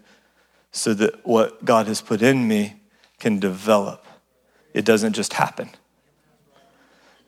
so 0.72 0.94
that 0.94 1.26
what 1.26 1.64
God 1.64 1.88
has 1.88 2.02
put 2.02 2.22
in 2.22 2.48
me 2.48 2.76
can 3.20 3.40
develop. 3.40 4.06
It 4.74 4.84
doesn't 4.86 5.14
just 5.14 5.34
happen. 5.34 5.70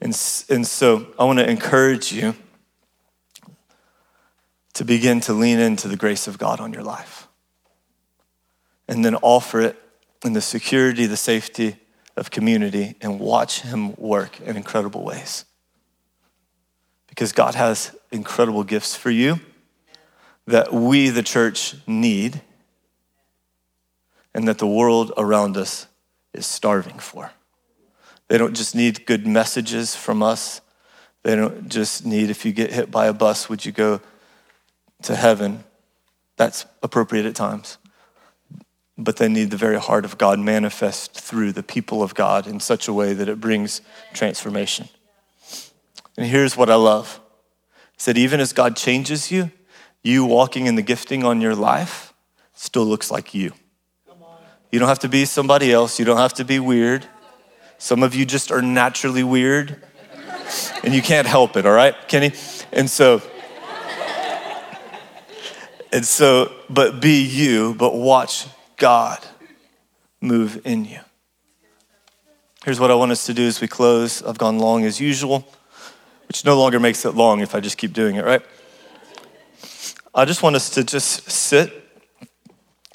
And, 0.02 0.12
and 0.50 0.68
so 0.68 1.08
I 1.18 1.24
want 1.24 1.40
to 1.40 1.50
encourage 1.50 2.12
you 2.12 2.36
to 4.74 4.86
begin 4.86 5.20
to 5.22 5.34
lean 5.34 5.60
into 5.60 5.88
the 5.88 5.98
grace 5.98 6.28
of 6.28 6.38
God 6.38 6.60
on 6.60 6.74
your 6.74 6.84
life. 6.84 7.28
And 8.88 9.06
then 9.06 9.16
offer 9.16 9.62
it 9.62 9.82
in 10.26 10.34
the 10.34 10.42
security, 10.42 11.06
the 11.06 11.18
safety 11.18 11.78
of 12.16 12.32
community, 12.32 12.96
and 13.02 13.20
watch 13.20 13.62
Him 13.62 13.96
work 13.96 14.40
in 14.42 14.58
incredible 14.58 15.04
ways. 15.04 15.46
Because 17.10 17.32
God 17.32 17.56
has 17.56 17.92
incredible 18.12 18.64
gifts 18.64 18.96
for 18.96 19.10
you 19.10 19.40
that 20.48 20.74
we, 20.74 21.10
the 21.10 21.24
church, 21.24 21.76
need, 21.86 22.42
and 24.34 24.48
that 24.48 24.58
the 24.58 24.68
world 24.68 25.12
around 25.18 25.58
us 25.58 25.88
is 26.34 26.46
starving 26.46 27.00
for. 27.00 27.32
They 28.28 28.38
don't 28.38 28.56
just 28.56 28.76
need 28.76 29.06
good 29.06 29.28
messages 29.28 29.96
from 29.96 30.24
us. 30.24 30.62
They 31.24 31.36
don't 31.36 31.68
just 31.68 32.06
need, 32.06 32.30
if 32.30 32.46
you 32.46 32.52
get 32.52 32.72
hit 32.72 32.90
by 32.90 33.08
a 33.08 33.14
bus, 33.14 33.50
would 33.50 33.66
you 33.66 33.72
go 33.72 34.02
to 35.04 35.16
heaven? 35.16 35.64
That's 36.38 36.66
appropriate 36.82 37.26
at 37.26 37.36
times. 37.36 37.78
But 38.98 39.18
they 39.18 39.28
need 39.28 39.52
the 39.52 39.58
very 39.58 39.80
heart 39.80 40.06
of 40.06 40.18
God 40.18 40.40
manifest 40.40 41.20
through 41.20 41.54
the 41.54 41.64
people 41.64 42.04
of 42.04 42.16
God 42.16 42.48
in 42.48 42.60
such 42.60 42.88
a 42.88 42.94
way 42.94 43.14
that 43.14 43.30
it 43.30 43.40
brings 43.40 43.82
transformation. 44.14 44.90
And 46.20 46.28
here's 46.28 46.58
what 46.58 46.70
I 46.70 46.76
love. 46.76 47.22
He 47.94 48.02
said, 48.02 48.18
even 48.18 48.42
as 48.42 48.52
God 48.52 48.76
changes 48.76 49.32
you, 49.32 49.52
you 50.04 50.26
walking 50.26 50.66
in 50.66 50.76
the 50.76 50.82
gifting 50.82 51.24
on 51.24 51.40
your 51.40 51.56
life 51.56 52.14
still 52.54 52.84
looks 52.84 53.10
like 53.10 53.34
you. 53.34 53.54
You 54.70 54.80
don't 54.80 54.90
have 54.90 55.00
to 55.00 55.08
be 55.08 55.24
somebody 55.24 55.72
else. 55.72 55.98
You 55.98 56.04
don't 56.04 56.18
have 56.18 56.34
to 56.34 56.44
be 56.44 56.60
weird. 56.60 57.06
Some 57.78 58.04
of 58.04 58.14
you 58.14 58.26
just 58.26 58.52
are 58.52 58.62
naturally 58.62 59.24
weird 59.24 59.82
and 60.84 60.94
you 60.94 61.02
can't 61.02 61.26
help 61.26 61.56
it, 61.56 61.66
all 61.66 61.72
right, 61.72 61.96
Kenny? 62.10 62.34
And 62.74 62.90
so, 62.90 63.22
and 65.94 66.06
so, 66.06 66.52
but 66.70 67.02
be 67.02 67.24
you, 67.24 67.76
but 67.76 67.96
watch 67.96 68.46
God 68.76 69.26
move 70.20 70.60
in 70.66 70.84
you. 70.84 71.00
Here's 72.66 72.78
what 72.78 72.92
I 72.92 72.96
want 72.96 73.14
us 73.14 73.26
to 73.28 73.34
do 73.34 73.48
as 73.48 73.62
we 73.62 73.70
close. 73.70 74.22
I've 74.22 74.38
gone 74.38 74.60
long 74.60 74.84
as 74.84 75.00
usual, 75.00 75.48
which 76.30 76.46
no 76.46 76.58
longer 76.58 76.80
makes 76.80 77.04
it 77.06 77.16
long 77.16 77.42
if 77.42 77.54
I 77.56 77.60
just 77.60 77.78
keep 77.78 77.92
doing 77.92 78.16
it, 78.16 78.24
right? 78.24 78.42
I 80.14 80.26
just 80.26 80.44
want 80.44 80.56
us 80.56 80.70
to 80.72 80.84
just 80.84 81.30
sit 81.30 81.74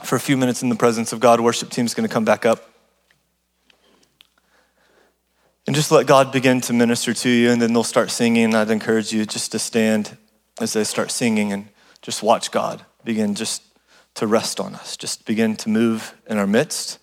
for 0.04 0.16
a 0.16 0.20
few 0.20 0.36
minutes 0.36 0.62
in 0.62 0.68
the 0.68 0.76
presence 0.76 1.12
of 1.12 1.20
God. 1.20 1.40
Worship 1.40 1.68
team's 1.68 1.94
going 1.94 2.08
to 2.08 2.12
come 2.12 2.24
back 2.24 2.46
up. 2.46 2.70
And 5.66 5.74
just 5.74 5.90
let 5.90 6.06
God 6.06 6.30
begin 6.30 6.60
to 6.62 6.72
minister 6.72 7.12
to 7.12 7.28
you, 7.28 7.50
and 7.50 7.60
then 7.60 7.72
they'll 7.72 7.82
start 7.82 8.10
singing. 8.10 8.54
I'd 8.54 8.70
encourage 8.70 9.12
you 9.12 9.26
just 9.26 9.50
to 9.52 9.58
stand 9.58 10.16
as 10.60 10.74
they 10.74 10.84
start 10.84 11.10
singing 11.10 11.52
and 11.52 11.68
just 12.02 12.22
watch 12.22 12.50
God 12.50 12.84
begin 13.02 13.34
just 13.34 13.62
to 14.14 14.26
rest 14.28 14.60
on 14.60 14.76
us, 14.76 14.96
just 14.96 15.24
begin 15.24 15.56
to 15.56 15.68
move 15.68 16.14
in 16.28 16.38
our 16.38 16.46
midst. 16.46 16.98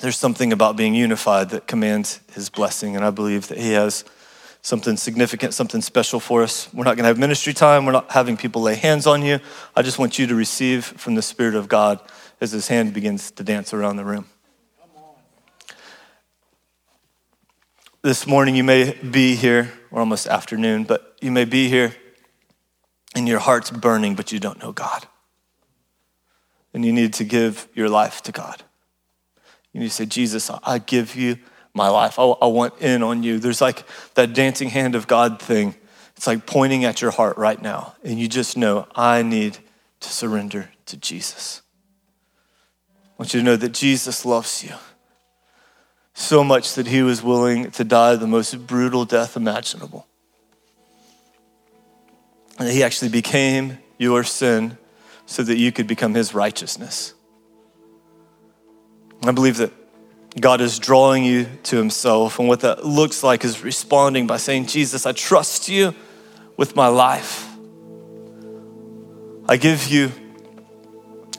There's 0.00 0.16
something 0.16 0.52
about 0.52 0.76
being 0.76 0.94
unified 0.94 1.50
that 1.50 1.66
commands 1.66 2.20
his 2.32 2.48
blessing, 2.48 2.96
and 2.96 3.04
I 3.04 3.10
believe 3.10 3.48
that 3.48 3.58
he 3.58 3.72
has 3.72 4.04
something 4.62 4.96
significant, 4.96 5.54
something 5.54 5.80
special 5.82 6.20
for 6.20 6.42
us. 6.42 6.72
We're 6.72 6.84
not 6.84 6.96
going 6.96 7.04
to 7.04 7.08
have 7.08 7.18
ministry 7.18 7.52
time. 7.52 7.86
We're 7.86 7.92
not 7.92 8.10
having 8.10 8.36
people 8.36 8.62
lay 8.62 8.74
hands 8.74 9.06
on 9.06 9.22
you. 9.22 9.40
I 9.76 9.82
just 9.82 9.98
want 9.98 10.18
you 10.18 10.26
to 10.26 10.34
receive 10.34 10.84
from 10.84 11.14
the 11.14 11.22
Spirit 11.22 11.54
of 11.54 11.68
God 11.68 12.00
as 12.40 12.52
his 12.52 12.68
hand 12.68 12.94
begins 12.94 13.30
to 13.32 13.44
dance 13.44 13.72
around 13.72 13.96
the 13.96 14.04
room. 14.04 14.26
this 18.02 18.26
morning 18.26 18.56
you 18.56 18.64
may 18.64 18.92
be 18.94 19.34
here, 19.34 19.72
or 19.90 20.00
almost 20.00 20.26
afternoon, 20.26 20.84
but 20.84 21.16
you 21.20 21.30
may 21.30 21.44
be 21.44 21.68
here 21.68 21.94
and 23.14 23.28
your 23.28 23.38
heart's 23.38 23.70
burning, 23.70 24.14
but 24.14 24.32
you 24.32 24.38
don't 24.38 24.58
know 24.60 24.72
God. 24.72 25.06
And 26.72 26.84
you 26.84 26.92
need 26.92 27.12
to 27.14 27.24
give 27.24 27.68
your 27.74 27.88
life 27.88 28.22
to 28.22 28.32
God. 28.32 28.62
You 29.72 29.88
say, 29.88 30.06
Jesus, 30.06 30.50
I 30.64 30.78
give 30.78 31.14
you 31.14 31.38
my 31.74 31.88
life. 31.88 32.18
I, 32.18 32.24
I 32.24 32.46
want 32.46 32.80
in 32.80 33.02
on 33.02 33.22
you. 33.22 33.38
There's 33.38 33.60
like 33.60 33.84
that 34.14 34.32
dancing 34.32 34.68
hand 34.68 34.94
of 34.94 35.06
God 35.06 35.40
thing. 35.40 35.74
It's 36.16 36.26
like 36.26 36.44
pointing 36.44 36.84
at 36.84 37.00
your 37.00 37.12
heart 37.12 37.38
right 37.38 37.60
now. 37.60 37.94
And 38.04 38.18
you 38.18 38.28
just 38.28 38.56
know, 38.56 38.86
I 38.94 39.22
need 39.22 39.58
to 40.00 40.08
surrender 40.08 40.70
to 40.86 40.96
Jesus. 40.96 41.62
I 42.92 43.22
want 43.22 43.32
you 43.32 43.40
to 43.40 43.44
know 43.44 43.56
that 43.56 43.72
Jesus 43.72 44.24
loves 44.24 44.64
you 44.64 44.74
so 46.14 46.44
much 46.44 46.74
that 46.74 46.86
he 46.86 47.02
was 47.02 47.22
willing 47.22 47.70
to 47.70 47.84
die 47.84 48.16
the 48.16 48.26
most 48.26 48.66
brutal 48.66 49.04
death 49.04 49.36
imaginable. 49.36 50.06
And 52.58 52.68
he 52.68 52.82
actually 52.82 53.10
became 53.10 53.78
your 53.96 54.24
sin 54.24 54.76
so 55.24 55.42
that 55.42 55.56
you 55.56 55.72
could 55.72 55.86
become 55.86 56.14
his 56.14 56.34
righteousness. 56.34 57.14
I 59.22 59.32
believe 59.32 59.58
that 59.58 59.72
God 60.40 60.60
is 60.60 60.78
drawing 60.78 61.24
you 61.24 61.46
to 61.64 61.76
himself, 61.76 62.38
and 62.38 62.48
what 62.48 62.60
that 62.60 62.84
looks 62.86 63.22
like 63.22 63.44
is 63.44 63.62
responding 63.62 64.26
by 64.26 64.36
saying, 64.36 64.66
Jesus, 64.66 65.04
I 65.04 65.12
trust 65.12 65.68
you 65.68 65.94
with 66.56 66.76
my 66.76 66.86
life. 66.86 67.48
I 69.48 69.56
give 69.56 69.88
you 69.88 70.12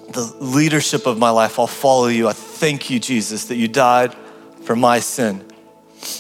the 0.10 0.22
leadership 0.40 1.08
of 1.08 1.18
my 1.18 1.30
life. 1.30 1.58
I'll 1.58 1.68
follow 1.68 2.08
you. 2.08 2.28
I 2.28 2.34
thank 2.34 2.90
you, 2.90 3.00
Jesus, 3.00 3.46
that 3.46 3.56
you 3.56 3.68
died 3.68 4.14
for 4.64 4.76
my 4.76 5.00
sin, 5.00 5.46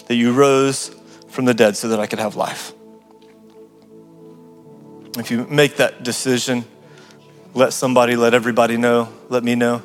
that 0.07 0.15
you 0.15 0.31
rose 0.31 0.95
from 1.27 1.45
the 1.45 1.53
dead 1.53 1.75
so 1.75 1.89
that 1.89 1.99
I 1.99 2.07
could 2.07 2.19
have 2.19 2.35
life. 2.35 2.73
If 5.17 5.29
you 5.29 5.45
make 5.47 5.75
that 5.75 6.03
decision, 6.03 6.63
let 7.53 7.73
somebody, 7.73 8.15
let 8.15 8.33
everybody 8.33 8.77
know, 8.77 9.09
let 9.27 9.43
me 9.43 9.55
know. 9.55 9.83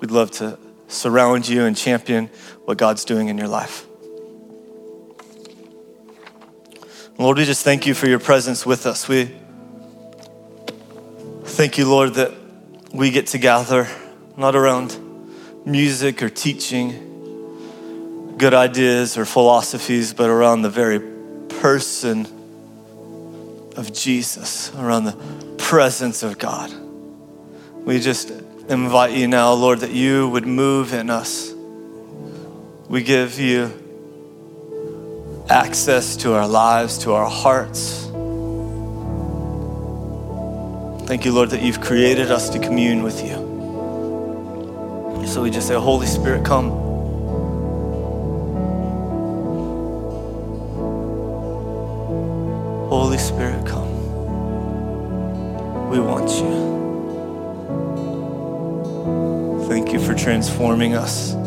We'd 0.00 0.10
love 0.10 0.30
to 0.32 0.58
surround 0.94 1.48
you 1.48 1.64
and 1.64 1.76
champion 1.76 2.30
what 2.64 2.78
God's 2.78 3.04
doing 3.04 3.28
in 3.28 3.36
your 3.36 3.48
life. 3.48 3.86
Lord, 7.18 7.38
we 7.38 7.44
just 7.44 7.64
thank 7.64 7.86
you 7.86 7.94
for 7.94 8.08
your 8.08 8.18
presence 8.18 8.66
with 8.66 8.86
us. 8.86 9.06
We 9.06 9.30
thank 11.44 11.78
you, 11.78 11.88
Lord, 11.88 12.14
that 12.14 12.32
we 12.92 13.10
get 13.10 13.28
to 13.28 13.38
gather 13.38 13.88
not 14.36 14.56
around 14.56 14.98
music 15.64 16.22
or 16.22 16.28
teaching, 16.28 18.34
good 18.36 18.52
ideas 18.52 19.16
or 19.16 19.24
philosophies, 19.24 20.12
but 20.12 20.28
around 20.28 20.62
the 20.62 20.70
very 20.70 20.98
person 21.60 22.26
of 23.76 23.92
Jesus, 23.92 24.74
around 24.74 25.04
the 25.04 25.16
presence 25.56 26.22
of 26.22 26.38
God. 26.38 26.72
We 27.84 28.00
just 28.00 28.32
invite 28.68 29.12
you 29.12 29.28
now, 29.28 29.52
Lord, 29.52 29.80
that 29.80 29.92
you 29.92 30.28
would 30.28 30.46
move 30.46 30.92
in 30.92 31.10
us. 31.10 31.52
We 32.88 33.02
give 33.02 33.38
you 33.38 33.72
access 35.48 36.16
to 36.16 36.34
our 36.34 36.48
lives, 36.48 36.98
to 36.98 37.12
our 37.12 37.28
hearts. 37.28 38.04
Thank 41.06 41.24
you, 41.24 41.32
Lord, 41.32 41.50
that 41.50 41.60
you've 41.62 41.80
created 41.82 42.30
us 42.30 42.48
to 42.50 42.58
commune 42.58 43.02
with 43.02 43.22
you. 43.22 43.52
So 45.26 45.42
we 45.42 45.50
just 45.50 45.68
say, 45.68 45.74
Holy 45.74 46.06
Spirit, 46.06 46.44
come. 46.44 46.70
Holy 52.88 53.18
Spirit, 53.18 53.66
come. 53.66 53.90
We 55.90 56.00
want 56.00 56.30
you. 56.30 56.73
Transforming 60.24 60.94
us. 60.94 61.43